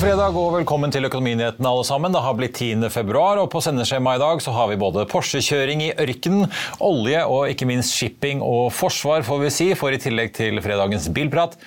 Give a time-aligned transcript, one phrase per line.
[0.00, 2.14] Fredag og velkommen til Økonominyhetene alle sammen.
[2.14, 2.86] Det har blitt 10.
[2.88, 6.48] februar, og på sendeskjemaet i dag så har vi både Porsche-kjøring i ørkenen,
[6.80, 11.10] olje og ikke minst shipping og forsvar, får vi si, for i tillegg til fredagens
[11.12, 11.58] bilprat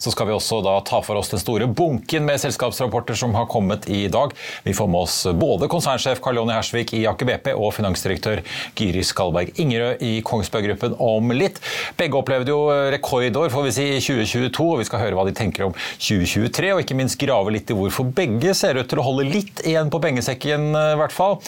[0.00, 3.48] så skal vi også da ta for oss den store bunken med selskapsrapporter som har
[3.52, 4.32] kommet i dag.
[4.64, 8.40] Vi får med oss både konsernsjef Karl Jonny Hersvik i Aker BP og finansdirektør
[8.78, 11.60] Gyri Skalberg Ingerød i Kongsberg Gruppen om litt.
[12.00, 12.62] Begge opplevde jo
[12.94, 16.72] rekordår får vi si, i 2022, og vi skal høre hva de tenker om 2023,
[16.72, 19.90] og ikke minst grave litt i hvorfor begge ser ut til å holde litt igjen
[19.92, 21.38] på pengesekken, i hvert fall,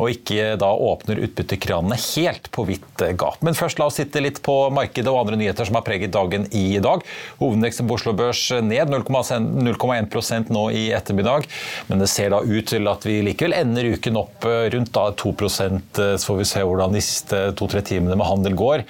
[0.00, 3.40] og ikke da åpner utbyttekranene helt på vidt gap.
[3.44, 6.46] Men først la oss sitte litt på markedet og andre nyheter som har preget dagen
[6.56, 7.04] i dag.
[7.40, 11.46] Hovedindeksen på Oslo Børs ned 0,1% nå i ettermiddag,
[11.88, 16.00] men det ser da ut til at vi likevel ender uken opp rundt da 2%
[16.18, 18.84] Så får vi se hvordan de siste to-tre timene med handel går.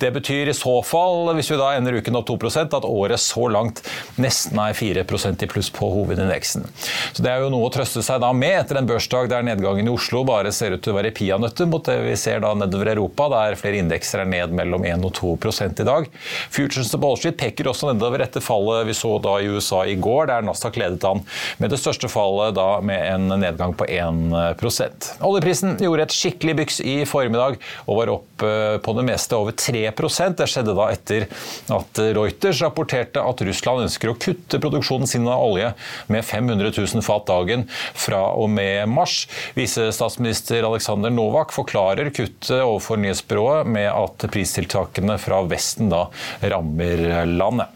[0.00, 3.46] Det betyr i så fall, hvis vi da ender uken opp 2% at året så
[3.52, 3.82] langt
[4.22, 6.45] nesten er 4% i pluss på hovedindeksen.
[6.54, 9.88] Så Det er jo noe å trøste seg da med etter en børsdag der nedgangen
[9.88, 12.92] i Oslo bare ser ut til å være peanøtter mot det vi ser da nedover
[12.94, 15.34] Europa, der flere indekser er ned mellom 1 og 2
[15.66, 16.08] i dag.
[16.52, 20.28] Futures på Wall peker også nedover etter fallet vi så da i USA i går,
[20.30, 21.22] der Nasdaq ledet an
[21.62, 26.80] med det største fallet da med en nedgang på 1% Oljeprisen gjorde et skikkelig byks
[26.84, 31.26] i formiddag og var opp eh, på det meste over 3% Det skjedde da etter
[31.72, 35.72] at Reuters rapporterte at Russland ønsker å kutte produksjonen sin av olje
[36.12, 37.66] med 500 000 fat dagen
[37.96, 39.24] fra og med mars.
[39.56, 46.06] Visestatsminister Aleksandr Novak forklarer kuttet overfor nyhetsbyrået med at pristiltakene fra Vesten da
[46.44, 47.75] rammer landet.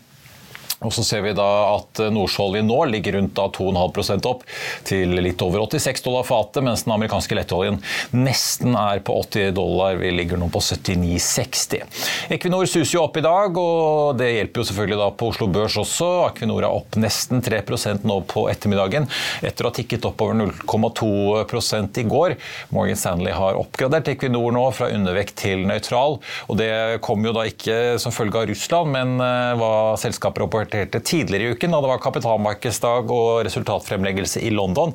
[0.86, 4.44] Og så ser vi da at nordsjøoljen nå ligger rundt 2,5% opp
[4.88, 7.80] til litt over 86 dollar fatet, mens den amerikanske lettoljen
[8.16, 9.98] nesten er på 80 dollar.
[10.00, 11.84] Vi ligger nå på 79,60.
[12.32, 15.76] Equinor suser jo opp i dag, og det hjelper jo selvfølgelig da på Oslo Børs
[15.80, 16.08] også.
[16.30, 19.08] Equinor er opp nesten 3% nå på ettermiddagen,
[19.44, 22.36] etter å ha tikket oppover 0,2 i går.
[22.72, 26.18] Morgan Stanley har oppgradert Equinor nå fra undervekt til nøytral,
[26.48, 26.72] og det
[27.04, 31.42] kom jo da ikke som følge av Russland, men eh, hva selskapet rapporterte rapporterte tidligere
[31.42, 34.92] i uken, da det var kapitalmarkedsdag og resultatfremleggelse i London.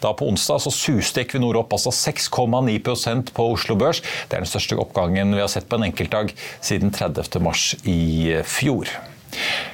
[0.00, 4.00] Da På onsdag så suste Equinor opp altså 6,9% på Oslo Børs.
[4.28, 7.40] Det er den største oppgangen vi har sett på en enkeltdag siden 30.
[7.40, 8.88] mars i fjor.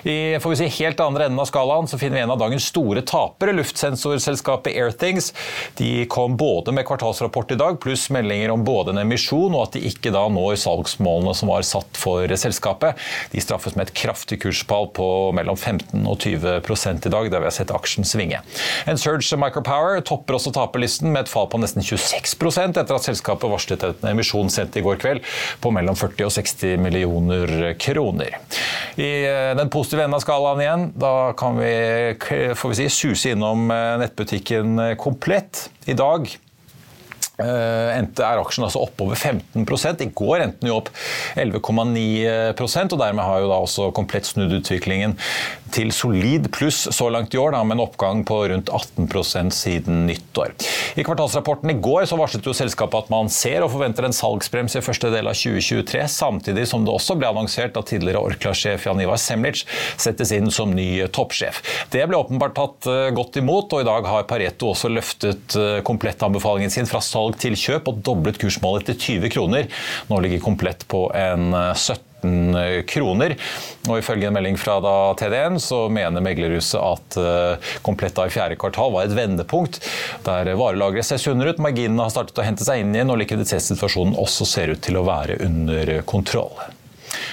[0.04, 2.66] I får vi si, helt andre enden av skalaen så finner vi en av dagens
[2.68, 5.30] store tapere, luftsensorselskapet Airthings.
[5.78, 9.78] De kom både med kvartalsrapport i dag, pluss meldinger om både en emisjon og at
[9.78, 13.00] de ikke da når salgsmålene som var satt for selskapet.
[13.32, 15.06] De straffes med et kraftig kursfall på
[15.36, 16.52] mellom 15 og 20
[16.94, 18.42] i dag, der vi har sett aksjen svinge.
[18.90, 23.50] En Surge Micropower topper også taperlisten med et fall på nesten 26% etter at selskapet
[23.50, 25.24] varslet en emisjon sendt i går kveld
[25.64, 28.36] på mellom 40 og 60 millioner kroner.
[29.00, 29.10] I
[29.58, 30.86] den positive enden av skalaen igjen.
[31.00, 31.74] Da kan vi,
[32.56, 36.30] får vi si, suse innom eh, nettbutikken eh, Komplett i dag.
[37.34, 39.64] Uh, endte er aksjen altså oppover 15
[40.04, 40.90] I går endte den jo opp
[41.34, 45.16] 11,9% og dermed har jo da også komplett snudd utviklingen
[45.74, 50.04] til solid pluss så langt i år, da, med en oppgang på rundt 18% siden
[50.08, 50.54] nyttår.
[50.98, 54.78] I kvartalsrapporten i går så varslet jo selskapet at man ser og forventer en salgsbrems
[54.78, 59.02] i første del av 2023, samtidig som det også ble annonsert at tidligere Orkla-sjef Jan
[59.02, 59.64] Ivar Semlic
[60.00, 61.60] settes inn som ny toppsjef.
[61.92, 65.78] Det ble åpenbart tatt eh, godt imot, og i dag har Pareto også løftet eh,
[65.86, 69.70] komplettanbefalingen sin fra salg til kjøp og doblet kursmålet til 20 kroner.
[70.10, 73.36] Nå ligger komplett på en 17 14 kroner.
[73.88, 74.78] Og Ifølge en melding fra
[75.18, 77.18] TDN så mener meglerhuset at
[77.84, 79.80] Kompletta i fjerde kvartal var et vendepunkt,
[80.24, 84.16] der varelageret ser sunnere ut, marginene har startet å hente seg inn igjen, og likviditetssituasjonen
[84.20, 86.56] også ser ut til å være under kontroll.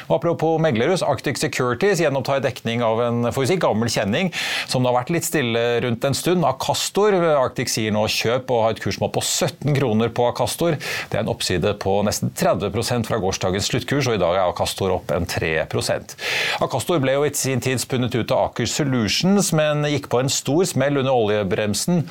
[0.10, 4.31] Og apropos meglerhus, Arctic Securities gjenopptar dekning av en får vi si, gammel kjenning
[4.68, 6.45] som det har vært litt stille rundt en stund.
[6.48, 7.16] Acastor.
[7.38, 10.78] Arctic sier nå kjøp og har et kursmål på 17 kroner på Acastor.
[11.12, 14.95] Det er en oppside på nesten 30% fra gårsdagens sluttkurs, og i dag er Acastor
[14.98, 16.16] opp en 3%
[16.62, 20.31] Akastor ble jo i sin tid spunnet ut av Aker Solutions, men gikk på en
[20.31, 22.04] stor smell under oljebremsen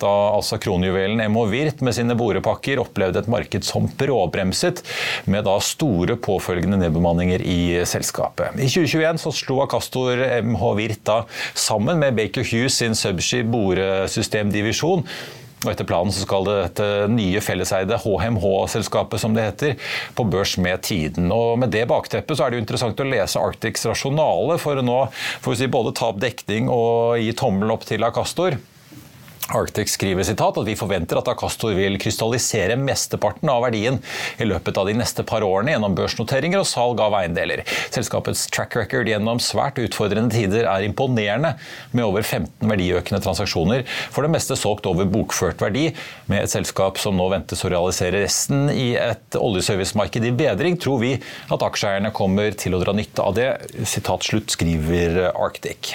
[0.00, 4.82] da altså kronjuvelen MH Virt med sine borepakker opplevde et marked som bråbremset,
[5.24, 7.05] med da store påfølgende nedbemanninger
[7.40, 8.56] i selskapet.
[8.56, 11.24] I 2021 så slo Acastor MH Virta
[11.54, 15.04] sammen med Baker Hughes sin Subsea boresystemdivisjon.
[15.64, 20.84] Og etter planen så skal dette nye felleseide HMH-selskapet, som det heter, på børs med
[20.84, 21.30] tiden.
[21.32, 24.84] Og Med det bakteppet så er det jo interessant å lese Arctics rasjonale for å
[24.84, 25.00] nå
[25.42, 28.60] får vi si, både ta opp dekning og gi tommelen opp til Akastor.
[29.54, 34.00] Arctic skriver sitat, at vi forventer at Acastor vil krystallisere mesteparten av verdien
[34.42, 37.62] i løpet av de neste par årene gjennom børsnoteringer og salg av eiendeler.
[37.94, 41.54] Selskapets track record gjennom svært utfordrende tider er imponerende,
[41.92, 45.88] med over 15 verdiøkende transaksjoner, for det meste solgt over bokført verdi.
[46.30, 51.00] Med et selskap som nå ventes å realisere resten i et oljeservicemarked i bedring, tror
[51.04, 53.50] vi at aksjeeierne kommer til å dra nytte av det.
[53.86, 55.94] Sitat slutt, skriver Arctic.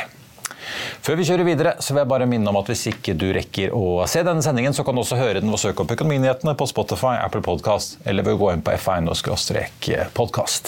[1.01, 3.67] Før vi kjører videre, så vil jeg bare minne om at hvis ikke du rekker
[3.75, 6.53] å se denne sendingen, så kan du også høre den ved å søke opp Økonominyhetene
[6.57, 10.65] på Spotify, Apple Podcast eller ved å gå inn på f1-podkast.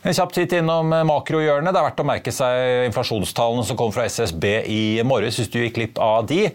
[0.00, 1.74] En kjapp titt innom makrohjørnet.
[1.74, 5.58] Det er verdt å merke seg inflasjonstallene som kom fra SSB i morges, hvis du
[5.60, 6.48] gikk glipp av de.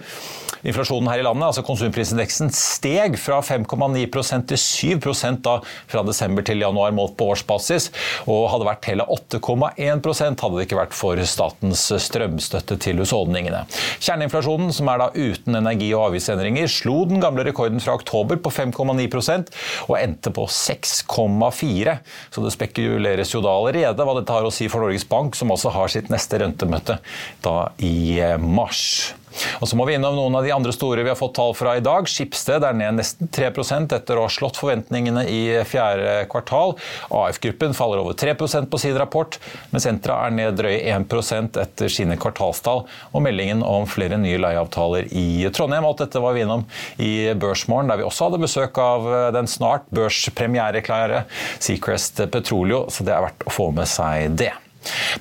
[0.66, 6.64] Inflasjonen her i landet, altså konsumprisindeksen, steg fra 5,9% til 7 da fra desember til
[6.64, 7.92] januar målt på årsbasis,
[8.30, 13.64] og hadde vært hele 8,1% hadde det ikke vært for statens strømstøtte til husholdningene.
[14.04, 18.54] Kjerneinflasjonen, som er da uten energi- og avgiftsendringer, slo den gamle rekorden fra oktober på
[18.54, 19.54] 5,9%
[19.88, 21.98] og endte på 6,4
[22.32, 25.54] så det spekuleres jo da allerede hva dette har å si for Norges Bank, som
[25.54, 27.00] også har sitt neste rentemøte
[27.46, 29.14] da i mars.
[29.62, 31.76] Og så må vi innom noen av de andre store vi har fått tall fra
[31.78, 32.08] i dag.
[32.10, 33.52] Skipsted er ned nesten 3
[33.96, 36.76] etter å ha slått forventningene i fjerde kvartal.
[37.14, 39.40] AF-gruppen faller over 3% på sin rapport,
[39.72, 42.86] mens Entra er ned drøye 1% etter sine kvartalstall.
[43.12, 45.88] Og meldingen om flere nye leieavtaler i Trondheim.
[45.88, 46.66] Alt dette var vi innom
[46.98, 51.26] i Børsmorgen, der vi også hadde besøk av den snart børspremiereklare
[51.60, 54.54] Seacrest Petroleo, så det er verdt å få med seg det.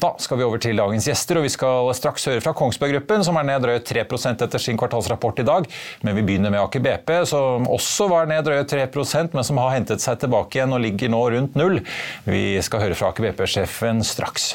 [0.02, 3.24] Da skal vi over til dagens gjester, og vi skal straks høre fra Kongsberg Gruppen,
[3.26, 5.68] som er ned drøyt 3 etter sin kvartalsrapport i dag.
[6.02, 8.88] Men vi begynner med Aker BP, som også var ned drøyt 3
[9.32, 11.80] men som har hentet seg tilbake igjen og ligger nå rundt null.
[12.28, 14.54] Vi skal høre fra Aker BP-sjefen straks.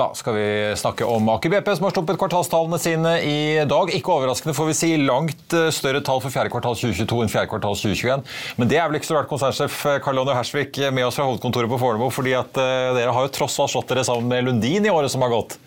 [0.00, 0.44] Da skal vi
[0.80, 3.90] snakke om Aker BP, som har sluppet kvartalstallene sine i dag.
[3.92, 7.50] Ikke overraskende får vi si langt eh, større tall for fjerde kvartal 2022 enn fjerde
[7.50, 8.24] kvartal 2021.
[8.56, 11.68] Men det er vel ikke så rart, konsernsjef Karl Jonny Hersvik med oss fra hovedkontoret
[11.68, 14.94] på Fornebu, fordi at dere har jo tross alt slått dere sammen med Lundin i
[14.94, 15.58] året som har gått.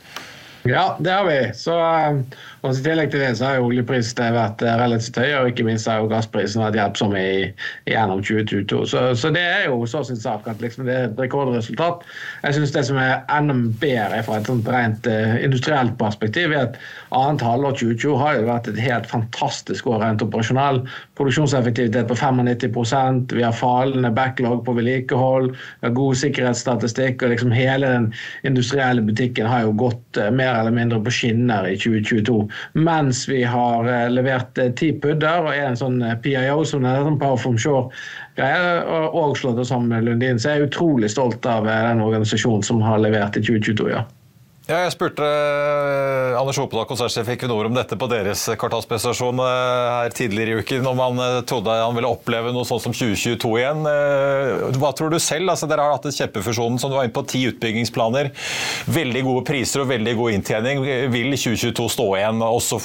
[0.64, 1.52] Ja, det har vi.
[1.54, 2.22] Så uh,
[2.64, 5.66] og I tillegg til det så har jo oljeprisen vært eh, relativt høy, og ikke
[5.68, 7.50] minst har jo gassprisen vært hjelpsom i,
[7.92, 8.86] gjennom 2022.
[8.88, 12.06] Så, så, det er jo så sin sak at liksom det er et rekordresultat.
[12.46, 16.70] Jeg synes det som er enda bedre fra et sånt rent uh, industrielt perspektiv, er
[16.70, 16.80] at
[17.12, 20.80] annet halvår 2020 har jo vært et helt fantastisk år rent operasjonal.
[21.20, 27.52] Produksjonseffektivitet på 95% vi har fallende backlog på vedlikehold, vi har god sikkerhetsstatistikk, og liksom
[27.52, 28.10] hele den
[28.48, 32.38] industrielle butikken har jo gått uh, mer eller mindre på skinner i 2022
[32.74, 37.02] mens vi har eh, levert eh, ti pudder og en sånn eh, PIO, som er
[37.02, 38.82] en Power from Shore-greie,
[39.14, 40.40] og slått oss sammen med Lundin.
[40.40, 43.90] Så jeg er utrolig stolt av den organisasjonen som har levert i 2022.
[43.94, 44.06] ja.
[44.74, 49.50] Ja, jeg spurte uh, Anders Hopedal, konsernsjef i Equinor, om dette på deres kvartalspresentasjon uh,
[50.00, 50.88] her tidligere i uken.
[50.90, 53.86] Om han trodde han ville oppleve noe sånt som 2022 igjen.
[54.82, 55.52] hva tror du selv?
[55.54, 58.32] Altså, dere har hatt en kjempefusjon som du var inne på, ti utbyggingsplaner.
[58.98, 60.82] Veldig gode priser og veldig god inntjening.
[61.14, 62.82] Vil 2022 stå igjen, også,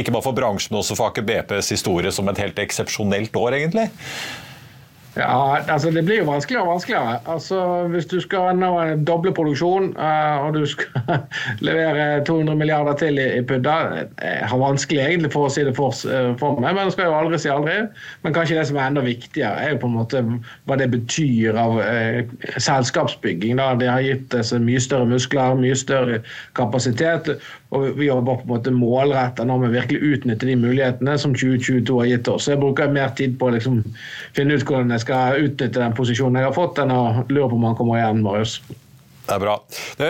[0.00, 3.60] ikke bare for bransjen, men også for Aker BPs historie, som et helt eksepsjonelt år,
[3.62, 3.86] egentlig?
[5.18, 7.18] Ja, altså Det blir jo vanskeligere og vanskeligere.
[7.26, 8.70] Altså Hvis du skal nå
[9.06, 11.18] doble produksjon uh, og du skal
[11.66, 13.76] levere 200 milliarder til i, pudda
[14.22, 17.18] Jeg har vanskelig egentlig for å si det for, uh, for meg, men skal jo
[17.18, 17.80] aldri si aldri.
[18.22, 20.22] Men kanskje det som er enda viktigere, er jo på en måte
[20.68, 22.22] hva det betyr av uh,
[22.56, 23.58] selskapsbygging.
[23.58, 26.22] da, Det har gitt oss mye større muskler, mye større
[26.58, 27.34] kapasitet.
[27.74, 31.98] Og vi jobber på en måte målretta når vi virkelig utnytter de mulighetene som 2022
[32.00, 32.46] har gitt oss.
[32.46, 33.82] Så jeg bruker mer tid på å liksom,
[34.36, 37.48] finne ut hvordan jeg skal skal utnytte den posisjonen jeg har fått, enn å lure
[37.48, 38.60] på om han kommer igjen, Marius.
[39.28, 39.54] Det er bra.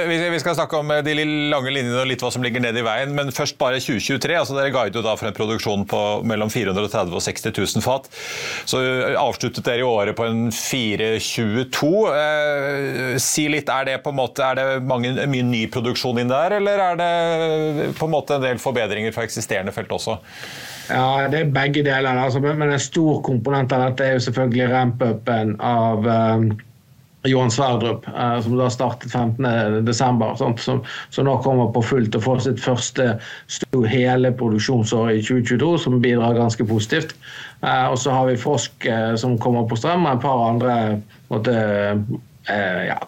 [0.06, 1.14] Vi skal snakke om de
[1.50, 4.36] lange linjene og litt hva som ligger nede i veien, men først bare 2023.
[4.38, 8.06] altså Dere guidet da for en produksjon på mellom 430 og 60 000 fat.
[8.62, 8.78] Så
[9.18, 11.90] avsluttet dere i året på en 422.
[12.14, 16.30] Eh, si litt, er det på en måte, er det mange, mye ny produksjon inn
[16.30, 20.20] der, eller er det på en måte en del forbedringer fra eksisterende felt også?
[20.88, 22.16] Ja, det er begge deler.
[22.16, 26.46] Altså, men en stor komponent av dette er jo selvfølgelig ramp-upen av um,
[27.28, 30.56] Johan Sverdrup, uh, som da startet 15.12.
[30.64, 30.80] Som,
[31.12, 33.10] som nå kommer på fullt og får sitt første
[33.52, 37.12] stor hele produksjonsår i 2022, som bidrar ganske positivt.
[37.60, 38.88] Uh, og så har vi Frosk
[39.20, 40.80] som kommer på strøm, og et par andre
[41.28, 41.58] måtte,
[42.48, 42.98] eh, ja,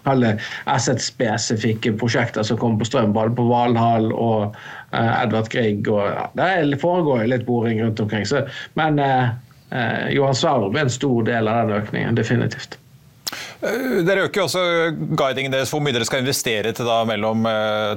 [0.65, 4.57] asset-spesifikke prosjekter som kommer på strøm, både på Valhall og
[4.93, 5.89] eh, Edvard Grieg.
[5.89, 8.27] Og, ja, det foregår litt boring rundt omkring.
[8.29, 8.45] Så,
[8.79, 9.33] men eh,
[9.71, 12.77] eh, Johan Sverdrup er en stor del av den økningen, definitivt.
[13.61, 14.65] Eh, dere øker også
[15.19, 17.47] guidingen deres hvor mye dere skal investere til da mellom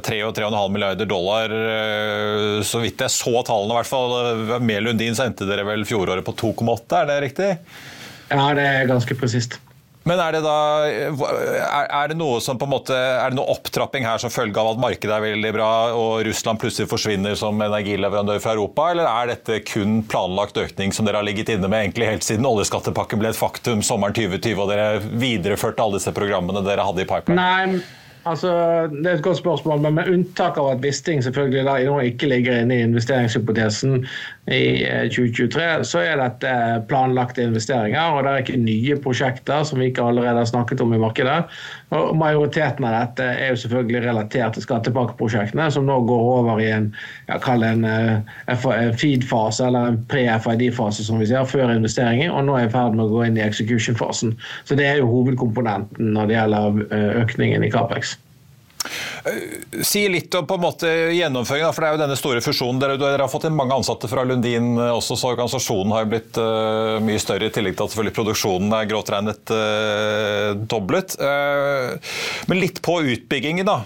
[0.06, 1.58] 3 og 3,5 milliarder dollar.
[2.64, 4.64] Så vidt jeg så tallene, i hvert fall.
[4.64, 7.52] Med Lundin så endte dere vel fjoråret på 2,8, er det riktig?
[8.34, 9.60] Ja, det er ganske presist.
[10.04, 14.04] Men er det da er det noe som på en måte, er det noe opptrapping
[14.08, 18.44] her som følge av at markedet er veldig bra og Russland plutselig forsvinner som energileverandør
[18.44, 22.12] fra Europa, eller er dette kun planlagt økning som dere har ligget inne med egentlig
[22.12, 26.88] helt siden oljeskattepakken ble et faktum sommeren 2020 og dere videreførte alle disse programmene dere
[26.88, 27.40] hadde i pipeline?
[27.40, 27.84] Nei,
[28.24, 28.50] Altså,
[28.88, 32.62] det er et godt spørsmål, men med unntak av at Wisting selvfølgelig da ikke ligger
[32.62, 34.06] inne i investeringshypotesen
[34.46, 36.52] i 2023, eh, så er dette
[36.90, 38.12] planlagte investeringer.
[38.12, 41.46] og Det er ikke nye prosjekter som vi ikke allerede har snakket om i markedet.
[41.96, 46.72] Og Majoriteten av dette er jo selvfølgelig relatert til skattepakkeprosjektene, som nå går over i
[46.74, 46.90] en,
[47.30, 52.74] en uh, feed-fase eller en pre-FID-fase som vi ser, før investeringen, og nå er i
[52.74, 54.36] ferd med å gå inn i execution-fasen.
[54.66, 56.84] Så Det er jo hovedkomponenten når det gjelder
[57.24, 58.18] økningen i Capex.
[59.24, 62.82] Eh, si litt om på en måte gjennomføringen, for det er jo denne store fusjonen.
[62.82, 66.40] Dere, dere har fått inn mange ansatte fra Lundin eh, også, så organisasjonen har blitt
[66.40, 67.48] uh, mye større.
[67.48, 71.16] I tillegg til at selvfølgelig produksjonen er grovt regnet uh, doblet.
[71.20, 71.94] Uh,
[72.50, 73.78] men litt på utbyggingen, da.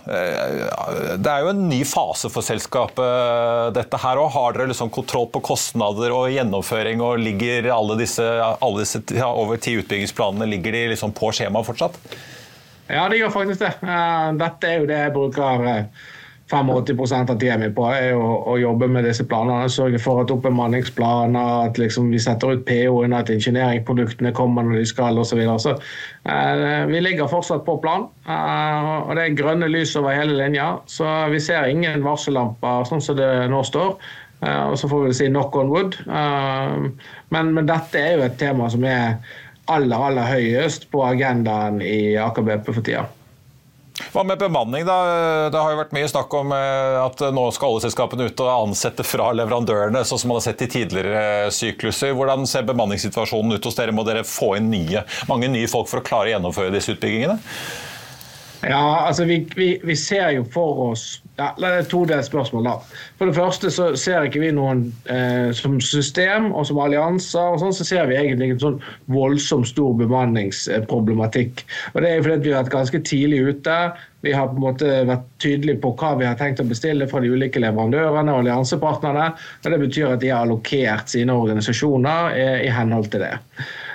[1.17, 4.31] det er jo en ny fase for selskapet, dette her òg.
[4.37, 9.29] Har dere liksom kontroll på kostnader og gjennomføring, og ligger alle disse, alle disse ja,
[9.29, 12.01] over ti utbyggingsplanene ligger de liksom på skjemaet fortsatt?
[12.89, 13.73] Ja, det gjør faktisk det.
[14.39, 15.67] Dette er jo det jeg bruker
[16.47, 19.67] 85 eh, av tida mi på, er å, å, jobbe med disse planene.
[19.71, 24.85] Sørge for at oppbemanningsplaner, at liksom vi setter ut PO-en, at ingenieringsproduktene kommer når de
[24.87, 25.33] skal osv.
[25.33, 25.57] Så, videre.
[25.59, 25.73] så
[26.31, 28.07] eh, vi ligger fortsatt på plan.
[28.27, 30.77] Eh, og det er grønne lys over hele linja.
[30.87, 33.97] Så vi ser ingen varsellamper sånn som det nå står.
[34.45, 35.99] Eh, og så får vi si knock on wood.
[36.07, 39.19] Men, men dette er jo et tema som er
[39.71, 43.05] aller, aller høyest på agendaen i Aker BP for tida.
[44.13, 44.95] Hva med bemanning, da?
[45.49, 49.05] Det har jo vært mye snakk om eh, at nå skal oljeselskapene ut og ansette
[49.07, 52.13] fra leverandørene, sånn som man har sett i tidligere sykluser.
[52.17, 53.95] Hvordan ser bemanningssituasjonen ut hos dere?
[53.95, 57.39] Må dere få inn nye, mange nye folk for å klare å gjennomføre disse utbyggingene?
[58.67, 61.07] Ja, altså vi, vi, vi ser jo for oss
[61.37, 62.73] ja, det er to del spørsmål da.
[63.19, 67.59] For det første så ser ikke vi noen eh, som system og som allianser og
[67.61, 68.79] sånn, så ser vi egentlig en sånn
[69.13, 71.61] voldsomt stor bemanningsproblematikk.
[71.93, 73.77] Og Det er fordi vi har vært ganske tidlig ute.
[74.25, 77.21] Vi har på en måte vært tydelige på hva vi har tenkt å bestille fra
[77.21, 79.29] de ulike leverandørene og alliansepartnerne.
[79.37, 83.35] og Det betyr at de har allokert sine organisasjoner eh, i henhold til det.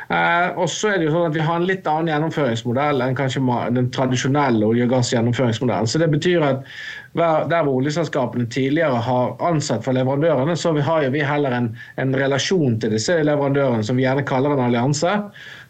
[0.09, 3.19] Eh, og så er det jo sånn at Vi har en litt annen gjennomføringsmodell enn
[3.19, 3.43] kanskje
[3.77, 5.89] den tradisjonelle olje- og gassgjennomføringsmodellen.
[5.89, 6.67] Så det betyr at
[7.15, 11.67] der hvor oljeselskapene tidligere har ansatt for leverandørene, så har vi heller en,
[12.01, 15.13] en, relasjon til disse leverandørene som vi gjerne kaller en allianse.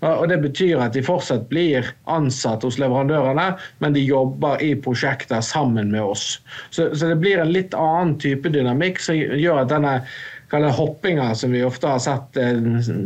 [0.06, 3.48] Og Det betyr at de fortsatt blir ansatt hos leverandørene,
[3.82, 6.38] men de jobber i prosjekter sammen med oss.
[6.70, 9.98] Så, så det blir en litt annen type dynamikk som gjør at denne
[10.52, 12.56] kalle hoppinga som vi ofte har sett eh,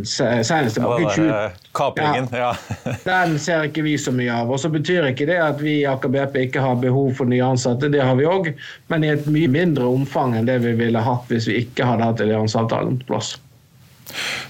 [0.02, 1.28] senest tilbake i 20...
[1.28, 2.50] Eh, kapringen, ja.
[3.04, 4.50] den ser ikke vi så mye av.
[4.50, 7.46] Og så betyr ikke det at vi i Aker BP ikke har behov for nye
[7.46, 8.50] ansatte, det har vi òg,
[8.90, 12.10] men i et mye mindre omfang enn det vi ville hatt hvis vi ikke hadde
[12.10, 13.36] hatt allianseavtalen på plass.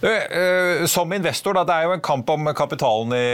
[0.03, 3.29] Eh, som investor, da, det er jo en kamp om kapitalen i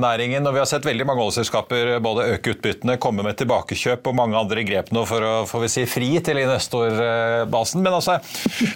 [0.00, 0.46] næringen.
[0.46, 4.38] og Vi har sett veldig mange oljeselskaper både øke utbyttene, komme med tilbakekjøp og mange
[4.38, 7.82] andre grep nå for å får vi si, fri til investorbasen.
[7.84, 8.18] Men altså,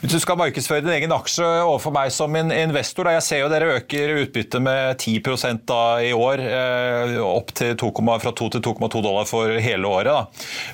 [0.02, 3.50] hvis du skal markedsføre din egen aksje overfor meg som investor, da, jeg ser jo
[3.52, 8.64] dere øker utbyttet med 10 da i år, eh, opp til 2, fra 2 til
[8.64, 10.12] 2,2 dollar for hele året.
[10.12, 10.26] Da.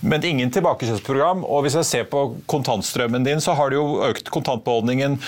[0.02, 1.45] Men ingen tilbakekjøpsprogram.
[1.45, 5.19] Og hvis jeg ser på kontantstrømmen din, så har du jo økt kontantbeholdningen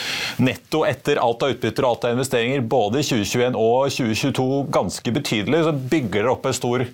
[0.60, 5.12] netto etter alt av utbytter og alt av investeringer, både i 2021 og 2022, ganske
[5.12, 5.64] betydelig.
[5.64, 6.84] Så bygger dere opp en stor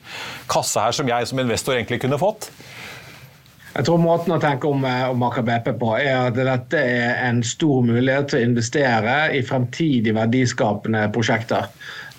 [0.48, 2.50] kasse her som jeg som investor egentlig kunne fått.
[3.76, 7.28] Jeg tror måten å tenke om, eh, om Aker BP på er at dette er
[7.28, 11.68] en stor mulighet til å investere i fremtidig verdiskapende prosjekter.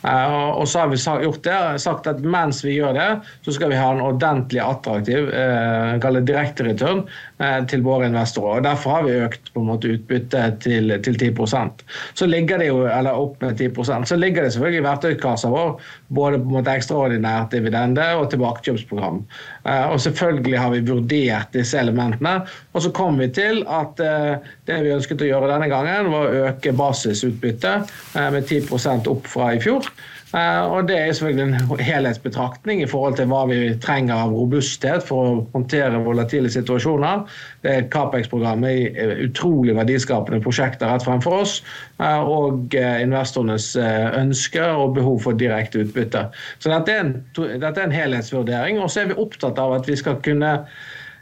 [0.04, 3.08] Eh, og så har vi gjort det, sagt at mens vi gjør det,
[3.46, 7.04] så skal vi ha en ordentlig attraktiv eh, direkte return
[7.40, 8.60] eh, til våre investorer.
[8.60, 12.70] og Derfor har vi økt på en måte utbyttet til, til 10% Så ligger det
[12.70, 15.78] jo, eller opp med 10% så ligger det selvfølgelig i verktøykassa vår
[16.08, 19.24] både på en måte ekstraordinært dividende og tilbakekjøpsprogram.
[19.66, 22.40] Eh, og selvfølgelig har vi vurdert disse elementene.
[22.74, 26.28] Og så kom vi til at eh, det vi ønsket å gjøre denne gangen, var
[26.28, 29.88] å øke basisutbyttet eh, med 10% opp fra i fjor.
[30.36, 35.06] Eh, og Det er selvfølgelig en helhetsbetraktning i forhold til hva vi trenger av robusthet
[35.08, 37.24] for å håndtere volatile situasjoner.
[37.64, 41.62] Det er et Capex-program i eh, utrolig verdiskapende prosjekter rett fremfor oss.
[41.98, 46.28] Og investorenes ønsker og behov for direkte utbytte.
[46.60, 48.84] Så Dette er en, dette er en helhetsvurdering.
[48.84, 50.52] Og så er vi opptatt av at vi skal kunne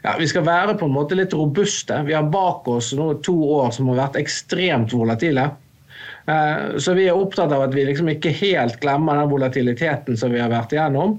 [0.06, 1.98] ja, vi skal være på en måte litt robuste.
[2.06, 5.48] Vi har bak oss nå to år som har vært ekstremt volatile.
[6.30, 10.34] Eh, så vi er opptatt av at vi liksom ikke helt glemmer den volatiliteten som
[10.34, 11.18] vi har vært igjennom.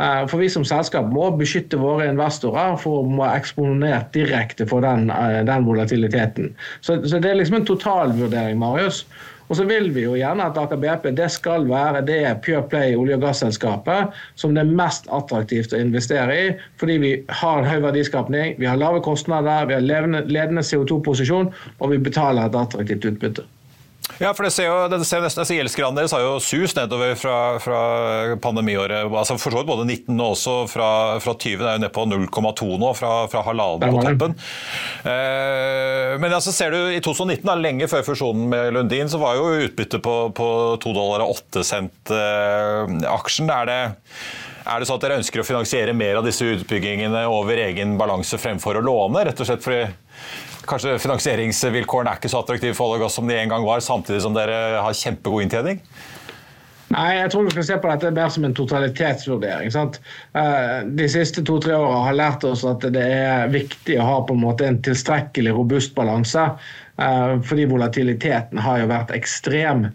[0.00, 4.84] Eh, for vi som selskap må beskytte våre investorer for å være eksponert direkte for
[4.84, 6.54] den, eh, den volatiliteten.
[6.80, 9.04] Så, så, det er liksom en totalvurdering, Marius.
[9.52, 12.94] Og så vil vi jo gjerne at Aker BP det skal være det Pure Play
[12.96, 16.46] olje- og gasselskapet som det er mest attraktivt å investere i.
[16.80, 17.10] Fordi vi
[17.42, 22.56] har høy verdiskapning, vi har lave kostnader, vi har ledende CO2-posisjon, og vi betaler et
[22.56, 23.44] attraktivt utbytte.
[24.20, 27.14] Ja, for det ser jo, det ser nesten, altså Gjeldsgraden deres har jo sus nedover
[27.18, 27.80] fra, fra
[28.42, 29.06] pandemiåret.
[29.08, 30.90] altså For så vidt både 19 og også fra,
[31.24, 31.62] fra 20.
[31.62, 34.36] Det er jo ned på 0,2 nå, fra, fra halvannen på toppen.
[35.08, 39.40] Eh, men altså ser du, i 2019, da, lenge før fusjonen med Lundin, så var
[39.40, 40.48] jo utbyttet på, på
[40.82, 43.52] 2 dollar og 8 cent eh, aksjen.
[43.52, 43.82] Er det
[44.62, 48.38] er det sånn at dere ønsker å finansiere mer av disse utbyggingene over egen balanse
[48.38, 49.24] fremfor å låne?
[49.26, 49.82] rett og slett fordi
[50.68, 53.82] kanskje finansieringsvilkårene er ikke så attraktive for olje og gass som de en gang var,
[53.84, 55.80] samtidig som dere har kjempegod inntjening?
[56.92, 59.70] Nei, jeg tror vi skal se på dette mer som en totalitetsvurdering.
[59.72, 59.98] Sant?
[60.36, 64.36] Eh, de siste to-tre åra har lært oss at det er viktig å ha på
[64.36, 66.50] en måte en tilstrekkelig robust balanse.
[67.00, 69.86] Eh, fordi volatiliteten har jo vært ekstrem.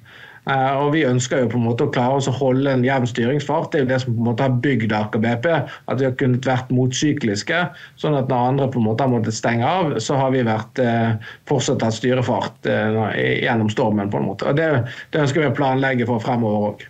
[0.48, 3.08] Eh, og Vi ønsker jo på en måte å klare oss å holde en jevn
[3.10, 3.72] styringsfart.
[3.72, 5.48] Det er jo det som på en måte har bygd Aker BP.
[5.92, 7.64] At vi har kunnet vært motsykliske.
[8.00, 10.80] sånn at når andre på en måte har måttet stenge av, så har vi vært
[10.84, 11.18] eh,
[11.50, 13.02] fortsatt hatt styrefart eh,
[13.44, 14.12] gjennom stormen.
[14.12, 14.48] på en måte.
[14.48, 14.70] Og Det,
[15.12, 16.88] det ønsker vi å planlegge for fremover òg.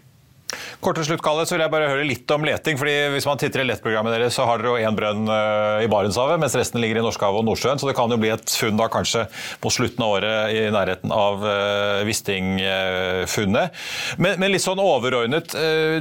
[0.77, 2.77] Kort til slutt, Kalle, så vil jeg bare høre litt om leting.
[2.77, 5.89] fordi Hvis man titter i lettprogrammet deres, så har dere jo én brønn uh, i
[5.89, 7.81] Barentshavet, mens resten ligger i Norskehavet og Nordsjøen.
[7.81, 9.23] Så det kan jo bli et funn da kanskje
[9.63, 13.79] på slutten av året i nærheten av uh, Wisting-funnet.
[14.21, 15.55] Men, men, litt sånn overordnet,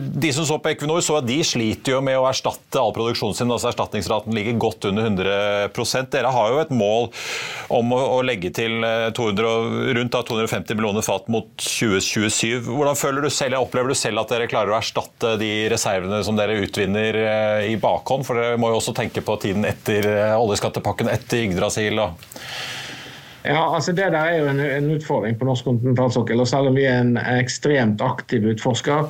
[0.07, 3.39] de som så på Equinor, så at de sliter jo med å erstatte all produksjonen
[3.39, 3.51] sin.
[3.51, 7.09] altså Erstatningsraten ligger godt under 100% Dere har jo et mål
[7.73, 8.85] om å, å legge til
[9.17, 12.69] 200, rundt da, 250 millioner fat mot 2027.
[12.69, 16.39] Hvordan føler du selv, opplever du selv at dere klarer å erstatte de reservene som
[16.39, 18.27] dere utvinner eh, i bakhånd?
[18.27, 22.01] For dere må jo også tenke på tiden etter eh, oljeskattepakken etter Yggdrasil.
[23.47, 26.41] Ja, altså Det der er jo en, en utfordring på norsk kontinentalsokkel.
[26.43, 29.07] og Selv om vi er en ekstremt aktiv utforsker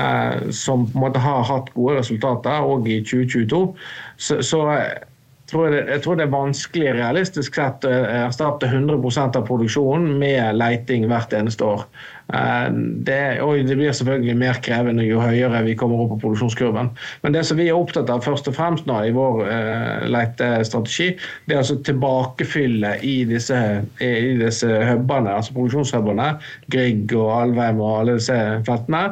[0.00, 3.62] eh, som på en måte har hatt gode resultater òg i 2022,
[4.16, 4.64] så, så
[5.50, 7.94] tror jeg, jeg, tror det er vanskelig realistisk sett å
[8.26, 11.86] erstatte 100% av produksjonen med leiting hvert eneste år.
[12.34, 12.70] Eh,
[13.06, 16.90] det, og det blir selvfølgelig mer krevende jo høyere vi kommer opp på produksjonskurven.
[17.22, 21.12] Men det som vi er opptatt av først og fremst nå i vår uh, letestrategi,
[21.46, 23.58] det er altså tilbakefylle i disse,
[24.02, 26.32] i disse hubene, altså produksjonshubene,
[26.72, 28.36] Grieg og Alvheim og alle disse
[28.66, 29.04] feltene.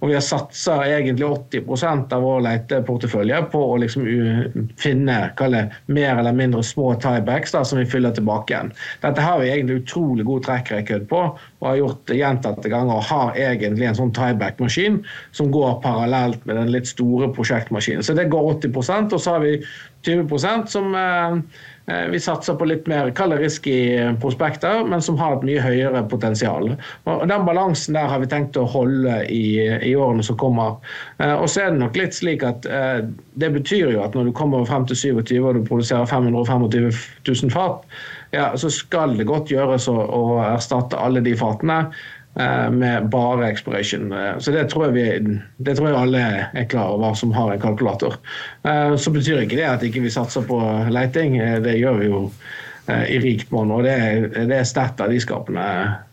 [0.00, 4.08] Og vi har satsa egentlig 80% av vår leteportefølje på å liksom
[4.80, 8.72] finne det, mer eller mindre små tiebacks da, som vi fyller tilbake igjen.
[9.04, 11.24] Dette har vi egentlig utrolig god track record på
[11.62, 16.42] og har gjort det gjentatte ganger og har egentlig en sånn tieback-maskin som går parallelt
[16.48, 18.02] med den litt store prosjektmaskinen.
[18.02, 19.54] Så det går 80% og så har vi
[20.02, 21.38] 20% som, eh,
[21.86, 23.74] Eh, vi satser på litt mer kall risky
[24.22, 26.76] prospekter, men som har et mye høyere potensial.
[27.10, 30.78] Og Den balansen der har vi tenkt å holde i, i årene som kommer.
[31.18, 34.32] Eh, og så er det nok litt slik at Det betyr jo at når du
[34.36, 36.68] kommer frem til 27 og du produserer 525
[37.26, 37.80] 000 fat,
[38.32, 41.84] ja, så skal det godt gjøres å, å erstatte alle de fatene.
[42.34, 44.12] Eh, med bare exploration.
[44.12, 46.20] Eh, så det tror, jeg vi, det tror jeg alle
[46.56, 48.16] er klar over som har en kalkulator.
[48.64, 51.36] Eh, så betyr ikke det at ikke vi ikke satser på leiting.
[51.36, 52.28] Det gjør vi jo
[52.88, 53.70] i rikt monn.
[53.70, 55.62] Og det er, det er sterkt verdiskapende.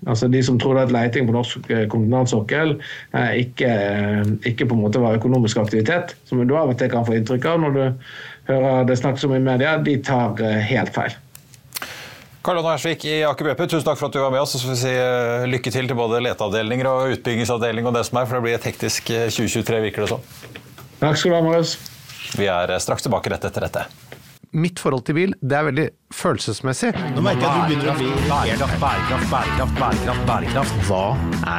[0.05, 2.75] Altså de som trodde at leiting på norsk kontinentalsokkel
[3.41, 3.71] ikke,
[4.45, 7.49] ikke, på en måte var økonomisk aktivitet, som du av og til kan få inntrykk
[7.49, 7.82] av når du
[8.51, 10.38] hører det snakkes om i media, de tar
[10.69, 11.17] helt feil.
[12.41, 14.56] Karl Johan Hersvik i Aker BP, tusen takk for at du var med oss.
[14.56, 18.21] Så får vi si uh, lykke til til både leteavdelinger og utbyggingsavdeling og det som
[18.21, 20.23] er, for det blir et hektisk 2023, eh, virker det som.
[21.02, 21.75] Takk skal du ha, Marius.
[22.39, 23.84] Vi er uh, straks tilbake rett etter dette.
[24.49, 26.93] Mitt forhold til bil det er veldig følelsesmessig.
[27.13, 30.80] Nå merker jeg at du begynner å bli bærekraft, bærekraft, bærekraft, bærekraft, bærekraft.
[30.88, 31.04] Hva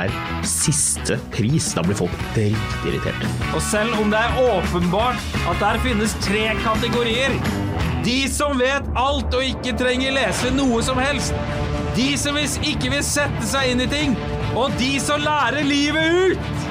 [0.00, 0.16] er
[0.48, 1.70] siste pris?
[1.76, 3.30] Da blir folk dritirriterte.
[3.52, 7.36] Og selv om det er åpenbart at der finnes tre kategorier
[8.04, 11.36] de som vet alt og ikke trenger lese noe som helst.
[11.96, 14.16] De som ikke vil sette seg inn i ting.
[14.56, 16.66] Og de som lærer livet ut!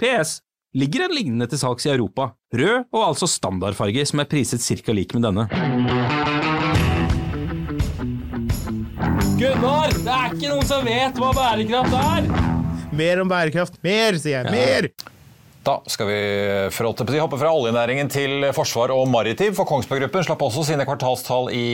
[0.00, 0.38] PS.
[0.76, 2.30] Ligger en lignende til salgs i Europa.
[2.54, 4.94] Rød og altså standardfarge, som er priset ca.
[4.94, 5.48] lik med denne.
[9.40, 12.28] Gunnar, det er ikke noen som vet hva bærekraft er!
[12.92, 13.80] Mer om bærekraft.
[13.82, 14.52] Mer, sier jeg.
[14.52, 15.16] Mer!
[15.60, 19.52] Da skal vi hoppe fra oljenæringen til forsvar og maritim.
[19.52, 21.66] For Kongsberg Gruppen slapp også sine kvartalstall i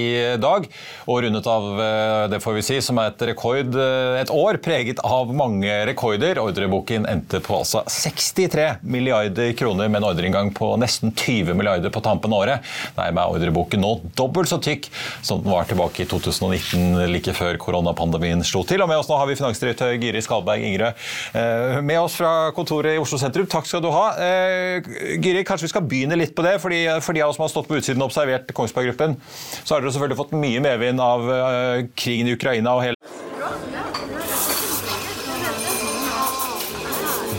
[0.42, 0.66] dag.
[1.06, 4.58] Og rundet av eh, det får vi si, som er et rekord, eh, et år
[4.64, 6.40] preget av mange rekorder.
[6.42, 12.02] Ordreboken endte på altså 63 milliarder kroner med en ordreinngang på nesten 20 milliarder på
[12.02, 12.74] tampen av året.
[12.98, 17.62] Dermed er ordreboken nå dobbelt så tykk som den var tilbake i 2019, like før
[17.62, 18.82] koronapandemien slo til.
[18.82, 21.06] Og med oss nå har vi finansdirektør Gyri Skalberg Ingerød
[21.38, 23.46] eh, med oss fra kontoret i Oslo sentrum.
[23.46, 24.06] Takk skal skal du ha.
[24.16, 26.56] Eh, Giri, kanskje vi skal begynne litt på det.
[26.62, 29.16] fordi For de av oss som har stått på utsiden og observert Kongsberg Gruppen,
[29.64, 32.94] så har dere selvfølgelig fått mye medvind av eh, krigen i Ukraina og hele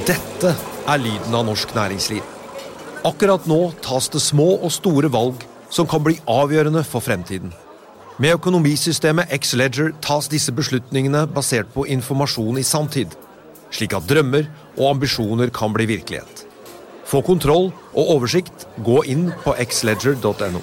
[0.08, 0.54] Dette
[0.88, 2.24] er lyden av norsk næringsliv.
[3.08, 5.42] Akkurat nå tas det små og store valg
[5.74, 7.52] som kan bli avgjørende for fremtiden.
[8.22, 13.12] Med økonomisystemet X-Leger tas disse beslutningene basert på informasjon i sanntid,
[13.74, 14.48] slik at drømmer
[14.78, 16.46] og ambisjoner kan bli virkelighet.
[17.08, 18.68] Få kontroll og oversikt.
[18.84, 20.62] Gå inn på xledger.no.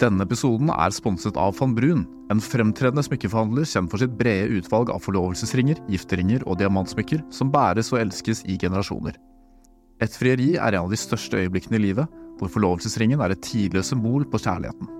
[0.00, 4.88] Denne episoden er sponset av van Brun, en fremtredende smykkeforhandler kjent for sitt brede utvalg
[4.94, 9.18] av forlovelsesringer, gifteringer og diamantsmykker som bæres og elskes i generasjoner.
[10.00, 12.08] Et frieri er en av de største øyeblikkene i livet,
[12.40, 14.99] hvor forlovelsesringen er et tidløst symbol på kjærligheten.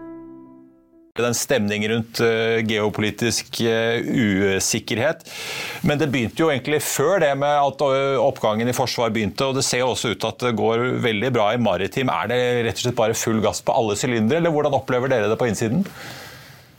[1.19, 3.99] den stemning rundt uh, geopolitisk uh,
[4.55, 5.25] usikkerhet.
[5.87, 9.59] Men det begynte jo egentlig før det med at uh, oppgangen i forsvar begynte, og
[9.59, 12.11] det ser jo også ut til at det går veldig bra i maritim.
[12.13, 15.31] Er det rett og slett bare full gass på alle sylindere, eller hvordan opplever dere
[15.31, 15.85] det på innsiden?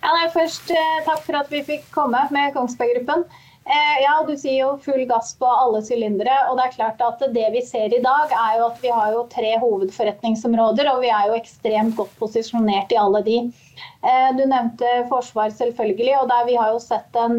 [0.02, 0.72] Ja, nei, først
[1.06, 3.26] Takk for at vi fikk komme med Kongsberg Gruppen.
[3.64, 6.34] Ja, du sier jo full gass på alle sylindere.
[6.50, 9.12] Og det er klart at det vi ser i dag, er jo at vi har
[9.14, 13.36] jo tre hovedforretningsområder, og vi er jo ekstremt godt posisjonert i alle de.
[14.02, 16.16] Eh, du nevnte forsvar, selvfølgelig.
[16.20, 17.38] og der Vi har jo sett en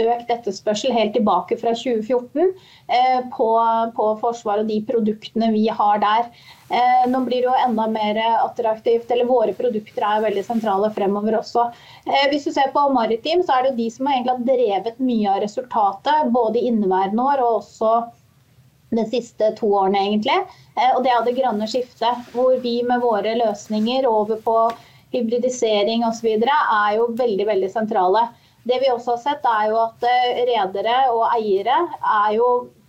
[0.00, 2.40] økt etterspørsel helt tilbake fra 2014
[2.88, 3.48] eh, på,
[3.96, 6.30] på Forsvaret og de produktene vi har der.
[6.72, 11.36] Eh, nå blir det jo enda mer attraktivt, eller våre produkter er veldig sentrale fremover
[11.42, 11.68] også.
[12.32, 15.36] Hvis du ser på maritim, så er det jo de som har egentlig drevet mye
[15.36, 17.92] av resultatet, både i inneværende år og også
[18.92, 20.38] de siste to årene, egentlig.
[20.92, 24.56] Og det er det grønne skiftet, hvor vi med våre løsninger over på
[25.12, 26.28] hybridisering osv.
[26.42, 28.26] er jo veldig, veldig sentrale.
[28.68, 31.80] Det vi også har sett, er jo at eh, redere og eiere
[32.36, 32.48] jo,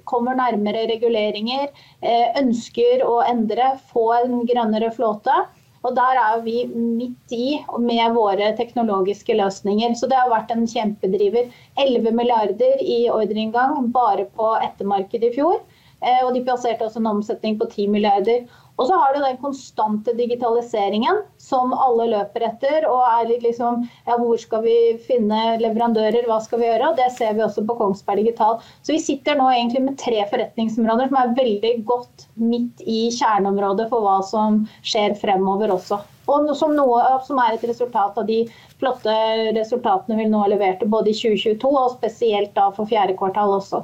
[0.10, 1.70] kommer nærmere reguleringer,
[2.04, 5.44] eh, ønsker å endre, få en grønnere flåte.
[5.84, 9.96] Og Der er vi midt i med våre teknologiske løsninger.
[10.00, 11.50] Så det har vært en kjempedriver.
[11.76, 15.60] 11 milliarder i ordreinngang bare på ettermarkedet i fjor.
[16.04, 18.48] Eh, og de plasserte også en omsetning på 10 milliarder.
[18.82, 22.88] Og så har du den konstante digitaliseringen som alle løper etter.
[22.90, 26.90] Og er litt liksom ja, hvor skal vi finne leverandører, hva skal vi gjøre?
[26.90, 28.58] Og det ser vi også på Kongsberg Digital.
[28.82, 33.90] Så vi sitter nå egentlig med tre forretningsområder som er veldig godt midt i kjerneområdet
[33.94, 36.02] for hva som skjer fremover også.
[36.32, 38.46] Og som, noe, som er et resultat av de
[38.80, 39.16] flotte
[39.58, 43.84] resultatene vi nå har levert både i 2022 og spesielt da for fjerde kvartal også.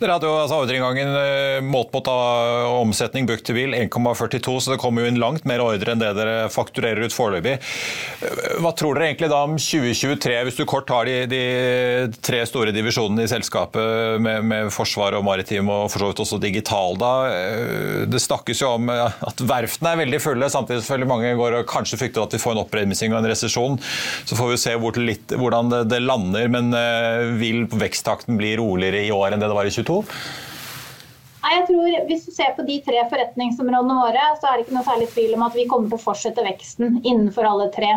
[0.00, 4.78] Dere hadde jo altså ordreinngangen eh, målt mot omsetning book til bil 1,42, så det
[4.80, 7.58] kommer jo inn langt mer ordre enn det dere fakturerer ut foreløpig.
[8.64, 11.40] Hva tror dere egentlig da om 2023, hvis du kort tar de, de
[12.24, 16.40] tre store divisjonene i selskapet med, med forsvar og maritim og for så vidt også
[16.40, 16.96] digital?
[17.00, 17.12] da?
[17.34, 21.68] Eh, det snakkes jo om at verftene er veldig fulle, samtidig selvfølgelig mange går og
[21.68, 23.76] kanskje frykter at vi får en oppremsing og en resesjon.
[24.24, 28.56] Så får vi se hvor litt, hvordan det, det lander, men eh, vil veksttakten bli
[28.64, 29.89] roligere i år enn det det var i 22?
[29.90, 30.00] To?
[31.40, 34.76] Nei, jeg tror Hvis du ser på de tre forretningsområdene våre, så er det ikke
[34.76, 37.94] noe særlig tvil om at vi kommer til å fortsette veksten innenfor alle tre.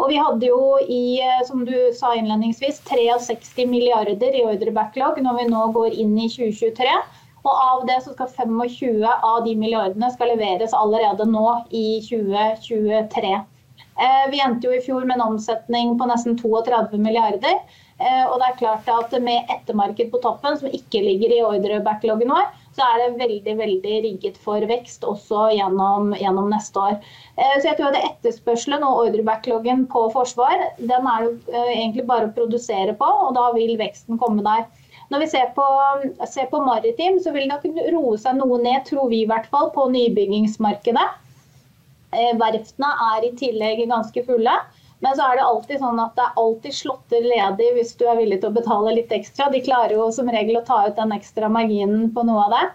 [0.00, 5.42] Og Vi hadde jo i eh, som du sa innledningsvis, 63 milliarder i ordrebacklog når
[5.42, 6.94] vi nå går inn i 2023.
[7.40, 13.36] Og Av det så skal 25 av de milliardene skal leveres allerede nå i 2023.
[14.00, 17.60] Eh, vi endte jo i fjor med en omsetning på nesten 32 milliarder.
[18.00, 22.32] Eh, og det er klart at Med ettermarked på toppen, som ikke ligger i ordrebackloggen
[22.32, 26.98] vår, så er det veldig veldig rigget for vekst også gjennom, gjennom neste år.
[27.36, 32.06] Eh, så jeg tror at Etterspørselen og ordrebackloggen på forsvar den er jo eh, egentlig
[32.08, 34.64] bare å produsere på, og da vil veksten komme der.
[35.10, 35.66] Når vi ser på,
[36.30, 39.48] ser på maritim, så vil det kunne roe seg noe ned, tror vi i hvert
[39.50, 41.08] fall, på nybyggingsmarkedet.
[42.38, 44.54] Verftene er i tillegg ganske fulle.
[45.00, 48.18] Men så er det alltid sånn at det er alltid slåtter ledig hvis du er
[48.20, 49.48] villig til å betale litt ekstra.
[49.52, 52.66] De klarer jo som regel å ta ut den ekstra marginen på noe av det.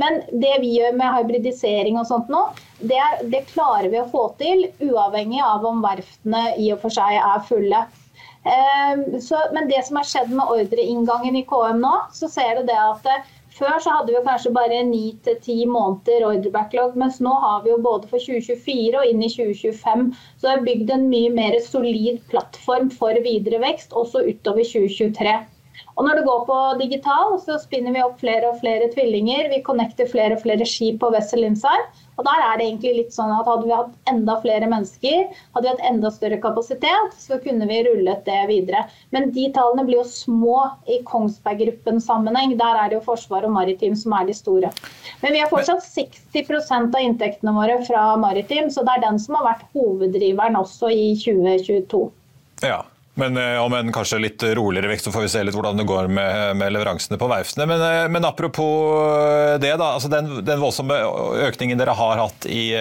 [0.00, 2.46] Men det vi gjør med hybridisering og sånt nå,
[2.80, 7.20] det, det klarer vi å få til uavhengig av om verftene i og for seg
[7.20, 7.84] er fulle.
[8.46, 12.68] Ehm, så, men det som har skjedd med ordreinngangen i KM nå, så ser du
[12.68, 13.08] det at
[13.56, 18.10] før så hadde vi kanskje bare 9-10 måneder ordrebacklog, mens nå har vi jo både
[18.10, 20.06] for 2024 og inn i 2025.
[20.36, 25.36] Så det er bygd en mye mer solid plattform for videre vekst, også utover 2023.
[25.96, 29.48] Og når det går på digital, så spinner vi opp flere og flere tvillinger.
[29.48, 32.02] Vi connecter flere og flere skip på Vessel Insight.
[32.16, 35.64] Og der er det egentlig litt sånn at Hadde vi hatt enda flere mennesker, hadde
[35.64, 38.82] vi hatt enda større kapasitet, så kunne vi rullet det videre.
[39.14, 40.56] Men de tallene blir jo små
[40.90, 42.56] i Kongsberg Gruppens sammenheng.
[42.60, 44.72] Der er det jo Forsvar og Maritim som er de store.
[45.22, 49.38] Men vi har fortsatt 60 av inntektene våre fra Maritim, så det er den som
[49.38, 52.04] har vært hoveddriveren også i 2022.
[52.64, 52.82] Ja,
[53.18, 55.86] men eh, om en kanskje litt roligere vekst, så får vi se litt hvordan det
[55.88, 57.64] går med, med leveransene på verftene.
[57.70, 59.94] Men, eh, men, apropos eh, det, da.
[59.96, 60.98] Altså den, den, voldsomme
[61.46, 62.74] økningen dere har hatt i,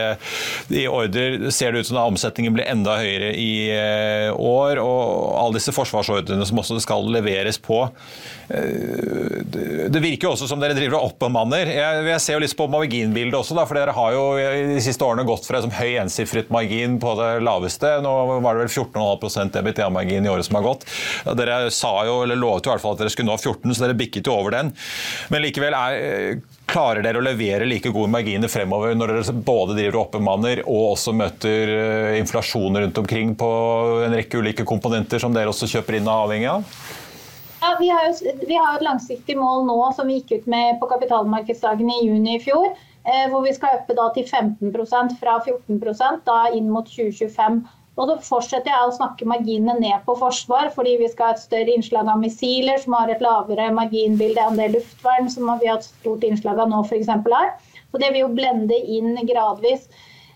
[0.76, 3.56] i ordrer, ser det ut som da omsetningen blir enda høyere i
[4.36, 4.82] år.
[4.84, 7.86] Og alle disse forsvarsordrene som også skal leveres på.
[8.46, 11.72] Det virker jo også som dere driver og oppbemanner.
[11.72, 14.26] Jeg, jeg ser jo litt på marginbildet også, da, for dere har jo
[14.76, 17.96] de siste årene gått fra som høy ensifret margin på det laveste.
[18.04, 20.86] Nå var det vel 14,5 I året som har gått.
[21.38, 23.86] Dere sa jo, eller lovet jo i hvert fall at dere skulle nå 14, så
[23.86, 24.74] dere bikket jo over den.
[25.34, 30.00] Men likevel er Klarer dere å levere like gode marginer fremover når dere både driver
[30.00, 33.50] og oppbemanner og også møter eh, inflasjon rundt omkring på
[34.08, 36.66] en rekke ulike komponenter som dere også kjøper inn og er avhengig av?
[37.62, 38.10] Ja, vi, har
[38.50, 42.36] vi har et langsiktig mål nå som vi gikk ut med på kapitalmarkedsdagen i juni
[42.40, 42.74] i fjor.
[43.06, 47.62] Eh, hvor vi skal øke til 15% fra 14% da inn mot 2025.
[47.96, 51.44] Og så fortsetter jeg å snakke marginene ned på forsvar, fordi vi skal ha et
[51.44, 55.80] større innslag av missiler, som har et lavere marginbilde enn det luftvern som vi har
[55.80, 57.08] et stort innslag av nå f.eks.
[57.08, 57.54] her.
[57.94, 59.88] Og det vil jo blende inn gradvis.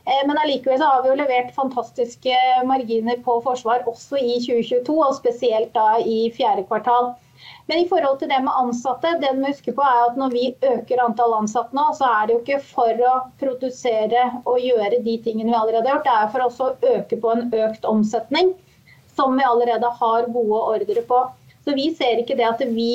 [0.06, 2.38] Eh, men allikevel så har vi jo levert fantastiske
[2.70, 7.12] marginer på forsvar også i 2022, og spesielt da i fjerde kvartal.
[7.70, 10.32] Men i forhold til det med ansatte, det du må huske på er at når
[10.34, 15.04] vi øker antall ansatte nå, så er det jo ikke for å produsere og gjøre
[15.06, 16.08] de tingene vi allerede har gjort.
[16.08, 18.56] Det er for også å øke på en økt omsetning,
[19.14, 21.22] som vi allerede har gode ordre på.
[21.62, 22.90] Så vi ser ikke det at vi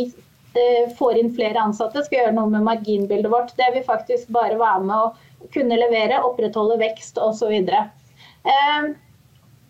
[0.58, 3.54] eh, får inn flere ansatte, skal gjøre noe med marginbildet vårt.
[3.54, 7.54] Det vil faktisk bare være med å kunne levere, opprettholde vekst osv.
[7.54, 8.94] Eh,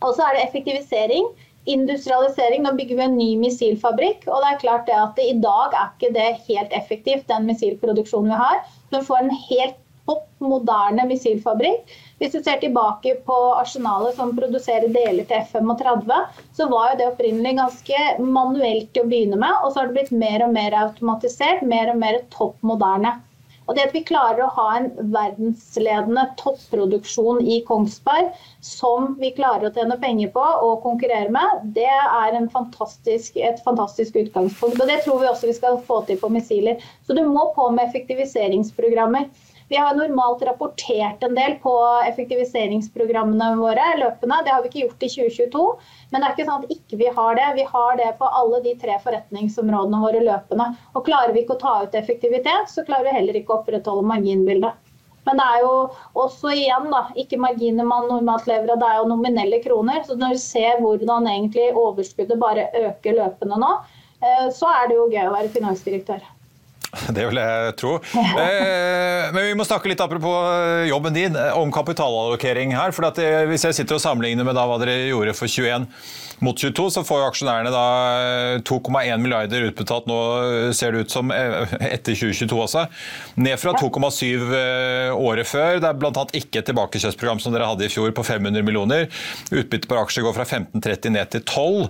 [0.00, 1.28] og så er det effektivisering
[1.64, 2.62] industrialisering.
[2.64, 4.26] Nå bygger vi en ny missilfabrikk.
[4.28, 8.34] og det er klart det at I dag er ikke det helt effektivt, den missilproduksjonen
[8.34, 8.60] vi har.
[8.90, 11.92] Vi får en helt topp moderne missilfabrikk.
[12.20, 16.12] Hvis du ser tilbake på arsenalet som produserer deler til F-35,
[16.56, 19.96] så var jo det opprinnelig ganske manuelt til å begynne med, og så har det
[19.98, 23.16] blitt mer og mer automatisert, mer og mer topp moderne.
[23.64, 29.68] Og det at vi klarer å ha en verdensledende topproduksjon i Kongsberg som vi klarer
[29.68, 34.80] å tjene penger på og konkurrere med, det er fantastisk, et fantastisk utgangspunkt.
[34.80, 36.82] Og det tror vi også vi skal få til på missiler.
[37.06, 39.30] Så du må på med effektiviseringsprogrammer.
[39.68, 41.72] Vi har normalt rapportert en del på
[42.10, 44.42] effektiviseringsprogrammene våre løpende.
[44.44, 45.62] Det har vi ikke gjort i 2022.
[46.10, 47.46] Men det er ikke sånn at ikke vi har det.
[47.56, 50.68] Vi har det på alle de tre forretningsområdene våre løpende.
[50.92, 54.04] Og klarer vi ikke å ta ut effektivitet, så klarer vi heller ikke å opprettholde
[54.12, 54.84] marginbildet.
[55.24, 55.72] Men det er jo
[56.20, 60.02] også igjen da, ikke marginer man normalt lever av, det er jo nominelle kroner.
[60.04, 63.72] Så når du ser hvordan egentlig overskuddet bare øker løpende nå,
[64.20, 66.33] eh, så er det jo gøy å være finansdirektør.
[67.16, 67.96] Det vil jeg tro.
[68.14, 72.94] Eh, men vi må snakke litt apropos eh, jobben din, eh, om kapitalallokering her.
[72.94, 73.10] for
[73.50, 75.88] Hvis jeg sitter og sammenligner med hva dere gjorde for 21
[76.42, 77.84] mot 22, så får jo aksjonærene da
[78.66, 80.18] 2,1 milliarder utbetalt nå,
[80.76, 82.86] ser det ut som, etter 2022 også.
[83.38, 84.50] Ned fra 2,7
[85.14, 85.80] året før.
[85.82, 86.26] Det er bl.a.
[86.40, 89.08] ikke et tilbakekjøpsprogram som dere hadde i fjor på 500 millioner.
[89.52, 91.88] Utbyttet per aksje går fra 15,30 ned til 12.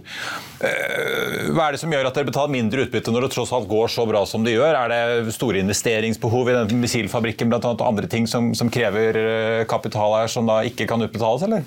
[1.54, 3.90] Hva er det som gjør at dere betaler mindre utbytte når det tross alt går
[3.92, 4.76] så bra som det gjør?
[4.78, 9.66] Er det store investeringsbehov i den missilfabrikken annet, og andre ting som, som krever eh,
[9.70, 11.66] kapital her, som da ikke kan utbetales, eller?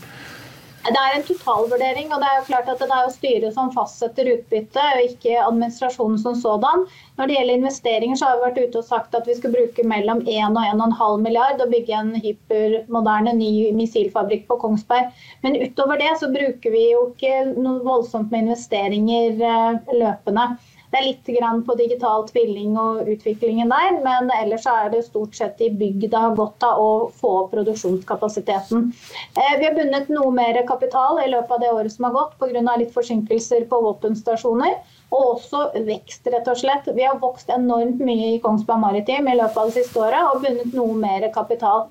[0.86, 3.72] Det er en totalvurdering, og det er jo klart at det er jo styret som
[3.76, 6.86] fastsetter utbytte, og ikke administrasjonen som sådan.
[7.18, 9.88] Når det gjelder investeringer, så har vi vært ute og sagt at vi skal bruke
[9.92, 15.12] mellom 1 og 1,5 milliard og bygge en hypermoderne ny missilfabrikk på Kongsberg.
[15.44, 20.52] Men utover det så bruker vi jo ikke noe voldsomt med investeringer eh, løpende.
[20.92, 25.60] Det er litt på digital tvilling og utviklingen der, men ellers er det stort sett
[25.62, 28.94] i bygg det har gått av å få opp produksjonskapasiteten.
[29.36, 32.38] Eh, vi har bundet noe mer kapital i løpet av det året som har gått
[32.40, 32.78] pga.
[32.78, 34.78] litt forsinkelser på våpenstasjoner.
[35.12, 36.88] Og også vekst, rett og slett.
[36.96, 40.44] Vi har vokst enormt mye i Kongsberg Maritim i løpet av det siste året og
[40.44, 41.88] bundet noe mer kapital.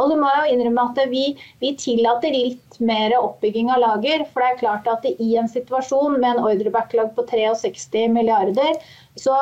[0.00, 1.24] Og så må jo innrømme at vi,
[1.60, 4.24] vi, tillater litt mer oppbygging av lager.
[4.32, 8.80] For det er klart at i en situasjon med en ordrebacklog på 63 milliarder,
[9.20, 9.36] så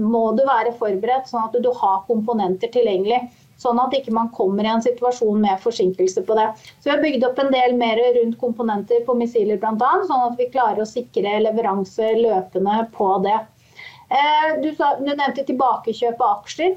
[0.00, 3.26] må du være forberedt sånn at du har komponenter tilgjengelig.
[3.60, 6.46] Sånn at ikke man kommer i en situasjon med forsinkelse på det.
[6.80, 10.40] Så Vi har bygd opp en del mer rundt komponenter på missiler bl.a., sånn at
[10.40, 13.36] vi klarer å sikre leveranse løpende på det.
[14.10, 16.74] Eh, du, du nevnte tilbakekjøp av aksjer.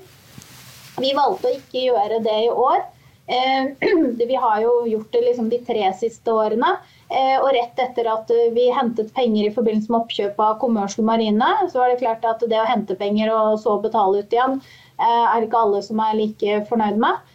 [1.02, 2.86] Vi valgte å ikke gjøre det i år.
[3.28, 3.88] Eh,
[4.28, 6.78] vi har jo gjort det liksom de tre siste årene.
[7.10, 11.52] Eh, og rett etter at vi hentet penger i forbindelse med oppkjøp av Commercial Marine,
[11.72, 14.62] så var det klart at det å hente penger og så betale ut igjen,
[14.98, 17.34] er er ikke alle som er like fornøyd med.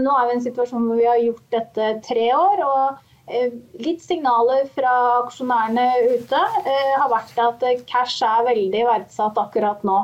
[0.00, 2.62] Nå er vi i en situasjon hvor vi har gjort dette tre år.
[2.64, 3.42] og
[3.84, 5.84] Litt signaler fra aksjonærene
[6.16, 9.98] ute har vært at cash er veldig verdsatt akkurat nå.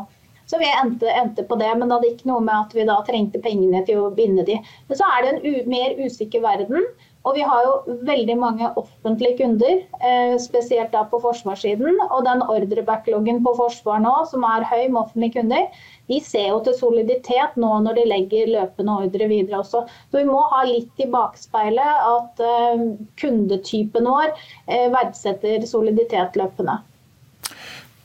[0.49, 3.41] Så vi endte, endte, på det, men det gikk noe med at vi da trengte
[3.45, 4.57] pengene til å binde de.
[4.89, 6.87] Men så er det en u mer usikker verden.
[7.29, 11.99] Og vi har jo veldig mange offentlige kunder, eh, spesielt da på forsvarssiden.
[12.09, 15.67] Og den ordrebackloggen på forsvar nå, som er høy med offentlige kunder,
[16.09, 19.85] de ser jo til soliditet nå når de legger løpende ordre videre også.
[20.09, 22.87] Så vi må ha litt i bakspeilet at eh,
[23.21, 26.81] kundetypen vår eh, verdsetter soliditet løpende.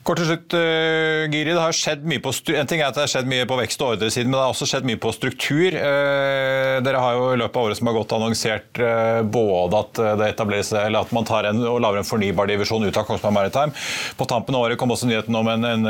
[0.03, 1.53] Kort til slutt, uh, Giri.
[1.53, 3.79] det har skjedd mye på En ting er at det har skjedd mye på vekst-
[3.85, 5.77] og ordresiden, men det har også skjedd mye på struktur.
[5.79, 10.01] Uh, dere har jo i løpet av året som har gått annonsert uh, både at
[10.19, 13.83] det etableres, eller at man tar en og lager en fornybardivisjon ut av Kongsberg Maritime.
[14.19, 15.87] På tampen av året kom også nyheten om en, en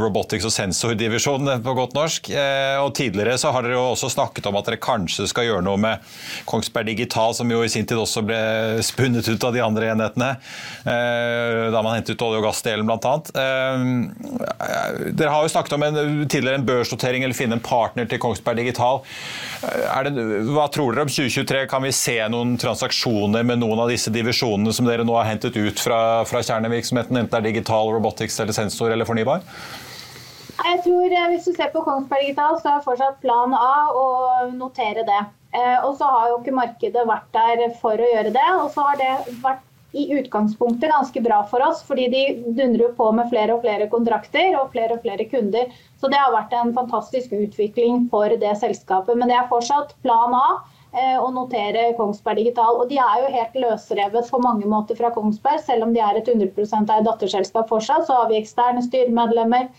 [0.00, 2.32] robotics- og sensordivisjon på godt norsk.
[2.82, 5.78] og tidligere så har dere jo også snakket om at dere kanskje skal gjøre noe
[5.78, 6.02] med
[6.50, 8.42] Kongsberg Digital, som jo i sin tid også ble
[8.82, 10.34] spunnet ut av de andre enhetene.
[10.84, 13.30] da man hentet ut olje- og gassdelen, blant annet.
[13.38, 18.20] Eh, dere har jo snakket om en, tidligere en børsnotering eller finne en partner til
[18.22, 19.02] Kongsberg Digital.
[19.62, 21.64] Eh, det, hva tror dere om 2023?
[21.70, 25.56] Kan vi se noen transaksjoner med noen av disse divisjonene som dere nå har hentet
[25.56, 29.44] ut fra, fra kjernevirksomheten, enten det er digital, robotics eller sensor eller fornybar?
[30.54, 34.08] Jeg tror eh, Hvis du ser på Kongsberg Digital, så er fortsatt plan A å
[34.54, 35.22] notere det.
[35.54, 38.46] Og så har jo ikke markedet vært der for å gjøre det.
[38.58, 39.62] Og så har det vært
[39.94, 42.22] i utgangspunktet ganske bra for oss, fordi de
[42.58, 45.70] dundrer på med flere og flere kontrakter og flere og flere kunder.
[46.00, 49.14] Så det har vært en fantastisk utvikling for det selskapet.
[49.20, 50.46] Men det er fortsatt plan A.
[50.94, 52.80] eh, å notere Kongsberg Digital.
[52.82, 56.18] Og de er jo helt løsrevet på mange måter fra Kongsberg, selv om de er
[56.20, 58.06] et 100% av datterselskap fortsatt.
[58.06, 59.70] Så har vi eksterne styremedlemmer.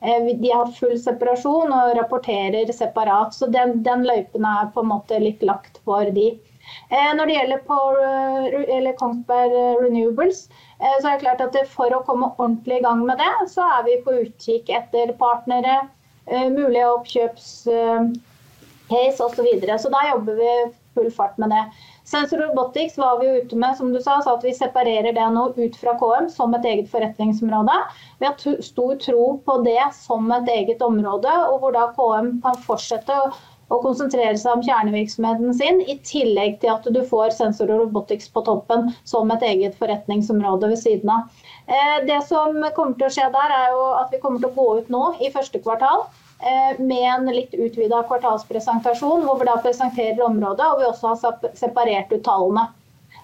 [0.00, 3.34] Eh, De har full separasjon og rapporterer separat.
[3.34, 6.32] Så den, den løypen er på en måte litt lagt for de.
[6.90, 7.78] Eh, Når det gjelder på,
[8.76, 10.48] eh, Kongsberg Renewables,
[10.80, 13.62] eh, så er det klart at for å komme ordentlig i gang med det, så
[13.78, 15.88] er vi på utkikk etter partnere,
[16.24, 18.14] mulige oppkjøpscase
[19.20, 19.48] osv.
[19.60, 20.52] Så, så da jobber vi
[20.94, 21.64] full fart med det.
[22.04, 25.46] Sensor Robotics var vi ute med, som du sa, så at vi separerer det nå
[25.56, 27.76] ut fra KM som et eget forretningsområde.
[28.20, 32.60] Vi har stor tro på det som et eget område, og hvor da KM kan
[32.66, 33.32] fortsette å
[33.72, 38.28] å konsentrere seg om kjernevirksomheten sin, i tillegg til at du får sensor og robotics
[38.34, 41.32] på toppen som et eget forretningsområde ved siden av.
[41.66, 44.58] Eh, Det som kommer til å skje der, er jo at vi kommer til å
[44.58, 46.06] gå ut nå i første kvartal
[46.42, 51.52] eh, med en litt utvida kvartalspresentasjon, hvor vi da presenterer området, og vi også har
[51.56, 52.68] separert ut tallene.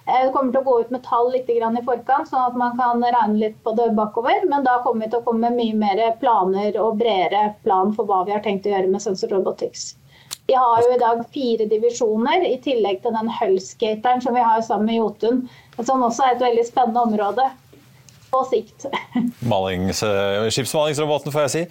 [0.05, 2.77] Vi Det kommer til å gå ut med tall litt i forkant, sånn at man
[2.77, 4.47] kan regne litt på det bakover.
[4.49, 8.05] Men da kommer vi til å komme med mye mer planer og bredere plan for
[8.05, 9.95] hva vi har tenkt å gjøre med Sensor Robotics.
[10.51, 14.59] Vi har jo i dag fire divisjoner, i tillegg til den Hullskateren som vi har
[14.65, 15.37] sammen med Jotun.
[15.79, 17.45] Som også er et veldig spennende område
[18.33, 18.89] på sikt.
[19.53, 20.01] Malings,
[20.51, 21.63] skipsmalingsroboten, får jeg si.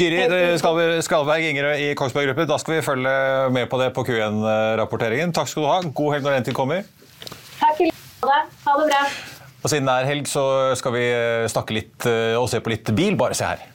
[0.00, 0.22] Gyri
[0.56, 2.48] Skalberg, Skalberg Ingerød i Kongsberg Gruppe.
[2.48, 3.12] Da skal vi følge
[3.58, 5.36] med på det på Q1-rapporteringen.
[5.36, 5.78] Takk skal du ha.
[5.84, 6.80] God helg når den tid kommer.
[7.60, 8.40] Takk i like måte.
[8.64, 9.02] Ha det bra.
[9.60, 10.46] Og siden det er helg, så
[10.80, 13.20] skal vi eh, snakke litt eh, og se på litt bil.
[13.20, 13.68] Bare se her.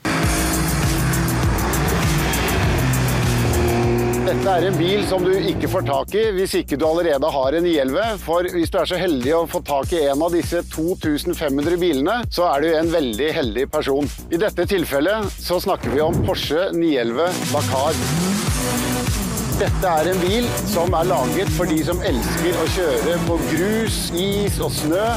[4.29, 7.55] Dette er en bil som du ikke får tak i hvis ikke du allerede har
[7.57, 8.19] en i11.
[8.21, 12.19] For hvis du er så heldig å få tak i en av disse 2500 bilene,
[12.29, 14.05] så er du en veldig heldig person.
[14.29, 19.38] I dette tilfellet så snakker vi om Porsche 911 Dakar.
[19.59, 23.97] Dette er en bil som er laget for de som elsker å kjøre på grus,
[24.15, 25.07] is og snø,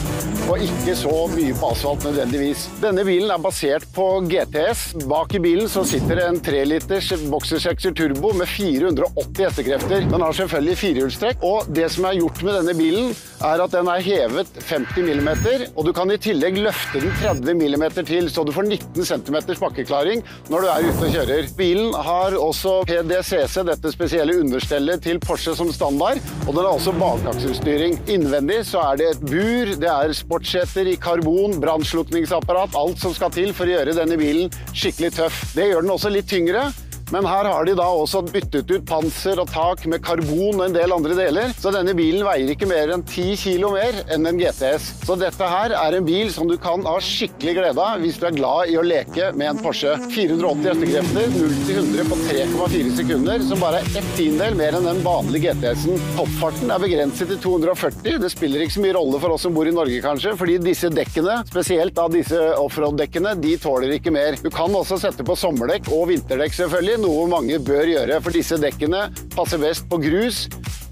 [0.50, 2.64] og ikke så mye på asfalt nødvendigvis.
[2.82, 4.82] Denne bilen er basert på GTS.
[5.06, 10.08] Bak i bilen så sitter en 3 liters boksersekser turbo med 480 hestekrefter.
[10.10, 13.14] Den har selvfølgelig firehjulstrekk, og det som er gjort med denne bilen,
[13.46, 15.30] er at den er hevet 50 mm,
[15.76, 19.38] og du kan i tillegg løfte den 30 mm til, så du får 19 cm
[19.62, 21.48] bakkeklaring når du er ute og kjører.
[21.58, 26.94] Bilen har også PDCC, dette spesielle understellet til Porsche som standard, og den har også
[26.96, 27.98] bakakselstyring.
[28.12, 33.34] Innvendig så er det et bur, det er sportsseter i karbon, brannslukningsapparat, alt som skal
[33.34, 35.42] til for å gjøre denne bilen skikkelig tøff.
[35.56, 36.70] Det gjør den også litt tyngre.
[37.12, 40.76] Men her har de da også byttet ut panser og tak med karbon og en
[40.76, 41.52] del andre deler.
[41.60, 44.86] Så denne bilen veier ikke mer enn 10 kilo mer enn en GTS.
[45.04, 48.24] Så dette her er en bil som du kan ha skikkelig glede av hvis du
[48.30, 49.92] er glad i å leke med en Porsche.
[50.14, 54.88] 480 hestekrefter, 0 til 100 på 3,4 sekunder, som bare er ett tiendedel mer enn
[54.88, 56.00] den vanlige GTS-en.
[56.16, 58.18] Toppfarten er begrenset til 240.
[58.24, 60.88] Det spiller ikke så mye rolle for oss som bor i Norge, kanskje, fordi disse
[60.92, 64.40] dekkene, spesielt da disse offroad-dekkene, de tåler ikke mer.
[64.40, 68.58] Du kan også sette på sommerdekk og vinterdekk, selvfølgelig, noe mange bør gjøre, for disse
[68.62, 70.46] dekkene passer best på grus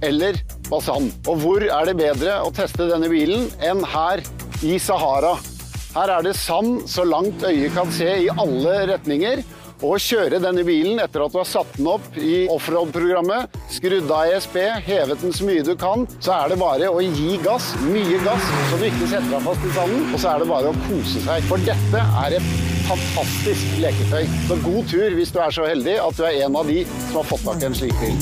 [0.05, 0.39] eller
[0.69, 1.13] på sand.
[1.29, 4.23] Og hvor er det bedre å teste denne bilen enn her
[4.67, 5.37] i Sahara?
[5.95, 9.43] Her er det sand så langt øyet kan se i alle retninger.
[9.81, 14.29] Å kjøre denne bilen etter at du har satt den opp i offroad-programmet, skrudd av
[14.29, 18.21] ESP, hevet den så mye du kan, så er det bare å gi gass, mye
[18.27, 20.05] gass, så du ikke setter deg fast i sanden.
[20.13, 21.49] Og så er det bare å kose seg.
[21.49, 24.25] For dette er et fantastisk leketøy.
[24.49, 27.21] Så god tur hvis du er så heldig at du er en av de som
[27.21, 28.17] har fått tak i en slik bil.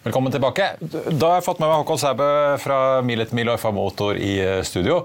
[0.00, 0.70] Velkommen tilbake.
[0.80, 2.30] Da har jeg fått med meg Håkon Sæbø
[2.62, 5.04] fra Mil etter mil og FA Motor i studio.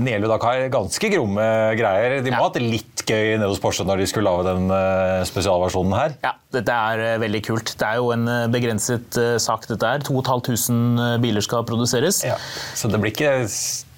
[0.00, 1.44] Nielve har ganske gromme
[1.78, 2.20] greier.
[2.22, 2.68] De må ha hatt det
[3.04, 6.16] litt gøy nede hos Porsche når de skulle lage den eh, spesialversjonen her.
[6.24, 7.74] Ja, dette er eh, veldig kult.
[7.76, 10.04] Det er jo en eh, begrenset sak, dette her.
[10.04, 12.22] 2500 biler skal produseres.
[12.24, 12.38] Ja,
[12.74, 13.46] Så det blir ikke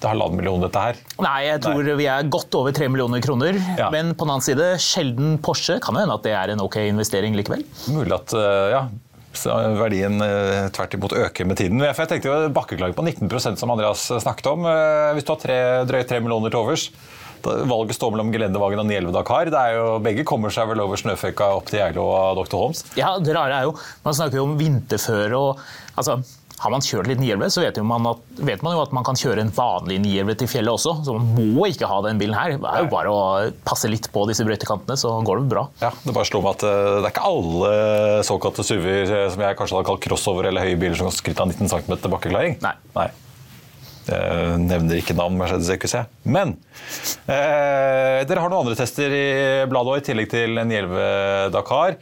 [0.03, 1.01] halvannen million, dette her.
[1.23, 3.57] Nei, jeg tror vi er godt over tre millioner kroner.
[3.79, 3.89] Ja.
[3.93, 5.79] Men på den annen side, sjelden Porsche.
[5.83, 7.63] Kan hende at det er en ok investering likevel?
[7.93, 8.35] Mulig at
[8.73, 8.87] ja,
[9.77, 10.19] verdien
[10.73, 11.83] tvert imot øker med tiden.
[11.85, 14.67] For jeg tenkte jo bakkeklaring på 19% som Andreas snakket om.
[15.17, 16.89] Hvis du har tre, drøyt 3 millioner til overs,
[17.45, 19.51] valget står mellom Gelendevagen og 911 Dakar.
[19.53, 22.57] Det er jo, begge kommer seg vel over snøføyka opp til Geilo og Dr.
[22.57, 22.83] Holmes.
[22.97, 23.75] Ja, det rare er jo,
[24.05, 25.37] Man snakker jo om vinterføre.
[25.37, 25.59] og
[25.95, 26.17] altså,
[26.57, 29.13] Har man kjørt litt 911, så vet, man at, vet man jo at man kan
[29.13, 30.95] kjøre en vanlig 911 til fjellet også.
[31.05, 32.55] Så man må ikke ha den bilen her.
[32.57, 33.19] Det er jo bare å
[33.67, 35.67] passe litt på disse brøytekantene, så går det bra.
[35.83, 39.59] Ja, Det bare slår meg at eh, det er ikke alle såkalte SUV-er som jeg
[39.61, 42.57] kanskje hadde kalt crossover eller høye biler som kan skryte av 19 cm bakkeklaring.
[42.65, 42.73] Nei.
[42.97, 43.07] Nei.
[44.07, 45.95] Jeg nevner ikke navn Mercedes EQC.
[46.27, 46.55] Men
[47.27, 49.25] eh, dere har noen andre tester i
[49.69, 51.97] bladet òg, i tillegg til 11 Dakar.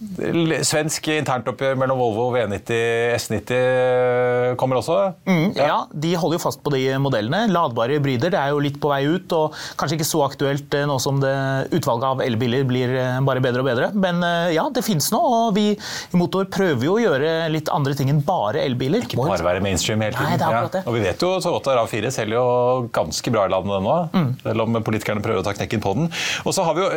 [0.00, 4.94] Svensk internoppgjør mellom Volvo og V90 S90 kommer også?
[5.28, 5.82] Mm, ja.
[5.92, 7.42] de holder jo fast på de modellene.
[7.52, 10.86] Ladbare hybrider det er jo litt på vei ut, og kanskje ikke så aktuelt eh,
[10.88, 11.32] nå som det,
[11.76, 13.90] utvalget av elbiler blir eh, bare bedre og bedre.
[13.92, 17.68] Men eh, ja, det fins nå, og vi i Motor prøver jo å gjøre litt
[17.74, 19.04] andre ting enn bare elbiler.
[19.04, 20.32] Ikke bare være mainstream hele tiden.
[20.32, 20.84] Nei, det er akkurat det.
[20.84, 20.88] Ja.
[20.90, 24.30] Og vi vet jo Toyota RAV4 selger jo ganske bra i landet nå, Mm.
[24.42, 26.08] selv om politikerne prøver å ta knekken på den.
[26.48, 26.88] Og så har vi jo,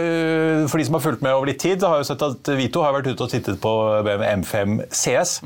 [0.72, 2.93] for de som har fulgt med over litt tid, har jo sett at Vito har
[2.94, 3.74] vært ute og tittet på
[4.06, 5.40] BMW M5 CS.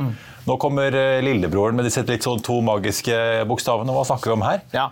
[0.48, 3.16] Nå kommer eh, lillebroren med disse litt sånn to magiske
[3.50, 3.92] bokstavene.
[3.92, 4.62] Hva snakker vi om her?
[4.72, 4.86] Ja,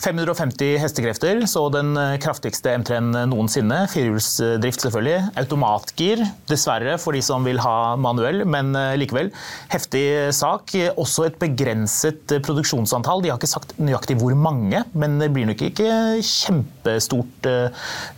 [0.00, 3.82] 550 hestekrefter, så den eh, kraftigste M3-en noensinne.
[3.90, 5.32] Firehjulsdrift selvfølgelig.
[5.42, 9.32] Automatgir, dessverre for de som vil ha manuell, men eh, likevel.
[9.72, 10.04] Heftig
[10.36, 10.76] sak.
[10.94, 13.24] Også et begrenset produksjonsantall.
[13.24, 15.90] De har ikke sagt nøyaktig hvor mange, men det blir nok ikke
[16.22, 17.48] kjempestort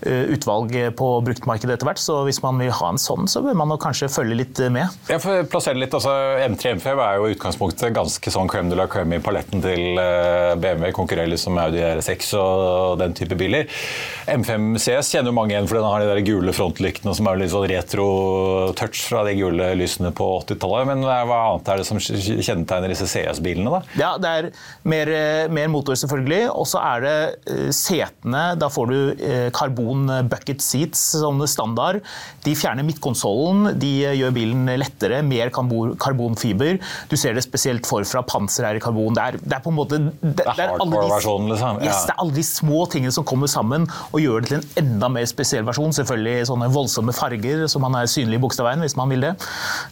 [0.02, 2.02] utvalg på bruktmarkedet etter hvert.
[2.02, 4.92] Så hvis man vil ha en sånn, så bør man kanskje følge litt med.
[5.08, 6.12] Jeg får plassere litt, altså
[6.50, 9.98] M3 M5 er jo i utgangspunktet ganske sånn crème de la crème i paletten til
[10.02, 10.90] eh, BMW.
[10.96, 13.70] Konkurrerer liksom som Audi R6 og den type biler.
[14.30, 17.38] M5 CS kjenner jo mange igjen, for den har de der gule frontlyktene som er
[17.38, 20.90] litt sånn retro-touch fra de gule lysene på 80-tallet.
[20.90, 23.82] Men hva annet er det som kjennetegner disse CS-bilene, da?
[23.98, 24.50] Ja, det er
[24.88, 25.12] mer,
[25.54, 26.44] mer motor, selvfølgelig.
[26.50, 28.44] Og så er det setene.
[28.58, 28.98] Da får du
[29.54, 32.02] karbon bucket seats som standard.
[32.46, 33.76] De fjerner midtkonsollen.
[33.82, 35.22] De gjør bilen lettere.
[35.26, 36.71] Mer karbonfiber.
[37.10, 38.22] Du ser det spesielt forfra.
[38.28, 39.16] Panser er i karbon.
[39.16, 41.80] Det er, det er på en måte Det, det er hardcore-versjonen, liksom?
[41.82, 41.90] Ja.
[41.90, 44.66] Yes, det er alle de små tingene som kommer sammen og gjør det til en
[44.84, 45.94] enda mer spesiell versjon.
[45.96, 49.32] Selvfølgelig sånne voldsomme farger, så man er synlig i Bogstadveien hvis man vil det.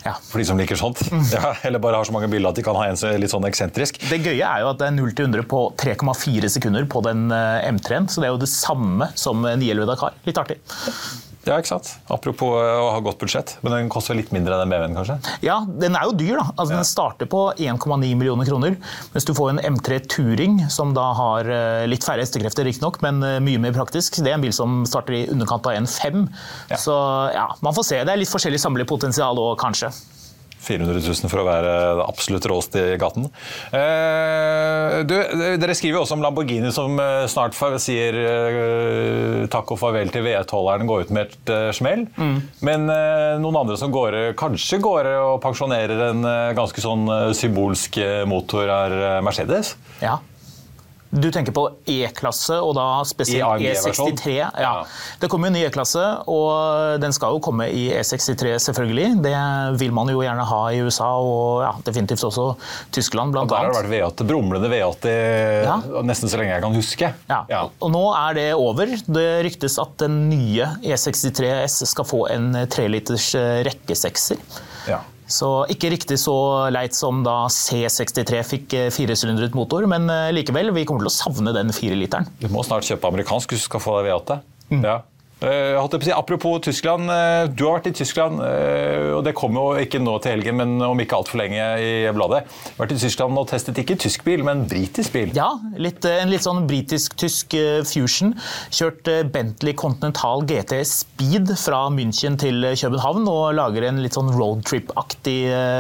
[0.07, 0.17] Ja.
[0.31, 1.03] For de som liker sånt?
[1.31, 4.01] Ja, eller bare har så mange bilder at de kan ha en litt sånn eksentrisk?
[4.11, 7.29] Det gøye er jo at det er 0 til 100 på 3,4 sekunder på den
[7.31, 8.09] M3-en.
[8.11, 10.17] Så det er jo det samme som 911 Dakar.
[10.27, 10.59] Litt artig.
[11.47, 11.89] Ja, ikke sant?
[12.13, 15.17] Apropos å ha godt budsjett, men den koster litt mindre enn den BMW-en, kanskje?
[15.47, 16.45] Ja, den er jo dyr, da.
[16.53, 16.83] Altså, ja.
[16.83, 18.77] Den starter på 1,9 millioner kroner.
[19.15, 21.49] Mens du får en M3 Touring, som da har
[21.89, 24.21] litt færre hestekrefter, riktignok, men mye mer praktisk.
[24.21, 26.29] Det er en bil som starter i underkant av 1,5.
[26.75, 26.79] Ja.
[26.85, 27.01] Så
[27.33, 28.05] ja, man får se.
[28.05, 29.95] Det er litt forskjellig samlepotensial òg, kanskje.
[30.61, 33.29] 400 000 for å være absolutt råeste i gaten.
[33.77, 35.17] Eh, du,
[35.61, 36.99] dere skriver også om Lamborghini som
[37.31, 42.07] snart sier eh, takk og farvel til V12-eren, går ut med et eh, smell.
[42.17, 42.37] Mm.
[42.67, 47.07] Men eh, noen andre som går, kanskje går og pensjonerer en eh, ganske sånn
[47.37, 48.01] symbolsk
[48.31, 49.75] motor, er Mercedes?
[50.03, 50.19] Ja.
[51.11, 54.35] Du tenker på E-klasse, og da spesielt E63.
[54.39, 54.73] Ja.
[55.19, 59.09] Det kommer jo en ny E-klasse, og den skal jo komme i E63, selvfølgelig.
[59.25, 59.35] Det
[59.81, 62.47] vil man jo gjerne ha i USA, og ja, definitivt også
[62.95, 65.15] Tyskland, blant og der har det vært V8, brumlende V8
[65.67, 65.77] ja.
[66.07, 67.13] nesten så lenge jeg kan huske.
[67.31, 67.43] Ja.
[67.51, 67.65] ja.
[67.83, 68.95] Og nå er det over.
[69.11, 73.33] Det ryktes at den nye E63 S skal få en treliters
[73.67, 74.39] rekkesekser.
[74.87, 75.03] Ja.
[75.31, 76.35] Så ikke riktig så
[76.75, 81.71] leit som da C63 fikk firesylindret motor, men likevel, vi kommer til å savne den
[81.75, 82.27] fireliteren.
[82.43, 84.41] Du må snart kjøpe amerikansk hvis du skal få deg V8.
[84.71, 84.83] Mm.
[84.87, 84.97] Ja.
[85.41, 87.09] Si, apropos Tyskland.
[87.57, 91.01] Du har vært i Tyskland, og det kommer jo ikke nå til helgen, men om
[91.01, 92.43] ikke altfor lenge i bladet.
[92.77, 95.33] Vært i Tyskland og testet ikke tysk bil, men britisk bil.
[95.33, 95.49] Ja,
[95.81, 97.57] litt, en litt sånn britisk-tysk
[97.89, 98.35] fusion.
[98.69, 105.39] Kjørt Bentley Continental GT Speed fra München til København og lager en litt sånn roadtrip-aktig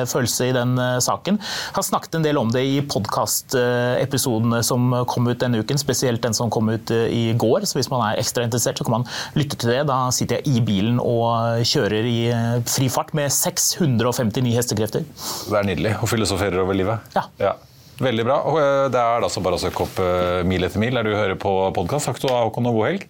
[0.08, 0.72] følelse i den
[1.04, 1.36] saken.
[1.76, 6.32] Har snakket en del om det i podkast-episodene som kom ut denne uken, spesielt den
[6.40, 7.68] som kom ut i går.
[7.68, 9.80] Så hvis man er ekstra interessert, så kan man lytte til det.
[9.90, 12.18] Da sitter jeg i bilen og kjører i
[12.68, 15.04] fri fart med 659 hestekrefter.
[15.04, 17.10] Det er nydelig å filosoferer over livet.
[17.16, 17.26] Ja.
[17.42, 17.54] ja.
[18.00, 18.38] Veldig bra.
[18.48, 18.60] Og
[18.94, 19.98] det er altså bare å søke opp
[20.48, 22.08] Mil etter mil der du hører på podkast.
[22.08, 23.08] Takk skal du ha, Håkon, og god helg.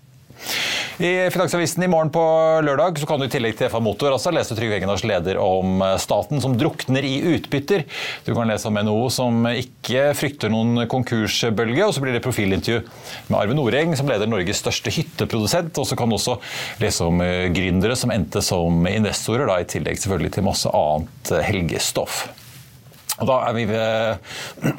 [1.01, 2.23] I Finansavisen i morgen på
[2.61, 5.81] lørdag så kan du i tillegg til FA Motor også lese Trygve Egnars leder om
[6.01, 7.87] staten som drukner i utbytter.
[8.27, 12.83] Du kan lese om NHO som ikke frykter noen konkursbølge, og så blir det profilintervju
[13.31, 15.81] med Arve Noreng, som leder Norges største hytteprodusent.
[15.81, 16.37] Og så kan du også
[16.83, 17.25] lese om
[17.57, 22.27] gründere som endte som investorer, da, i tillegg selvfølgelig til masse annet helgestoff.
[23.21, 24.19] Og Da er vi ved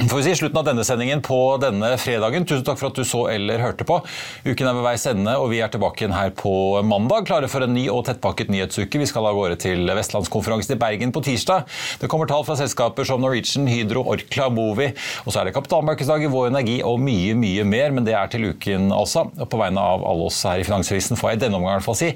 [0.10, 2.46] får vi si, slutten av denne sendingen på denne fredagen.
[2.48, 4.00] Tusen takk for at du så eller hørte på.
[4.48, 6.54] Uken er ved veis ende, og vi er tilbake igjen her på
[6.88, 7.28] mandag.
[7.30, 9.02] Klare for en ny og tettpakket nyhetsuke.
[9.02, 11.68] Vi skal av gårde til Vestlandskonferansen i Bergen på tirsdag.
[12.02, 14.92] Det kommer tall fra selskaper som Norwegian, Hydro, Orkla, Movi.
[15.26, 17.94] Og så er det kapitalmarkedsdagen, Vår Energi og mye, mye mer.
[17.96, 19.28] Men det er til uken, altså.
[19.38, 21.80] Og på vegne av alle oss her i Finansavisen får jeg i denne omgang i
[21.80, 22.12] hvert fall si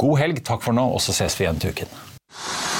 [0.00, 2.79] god helg, takk for nå, og så ses vi igjen til uken.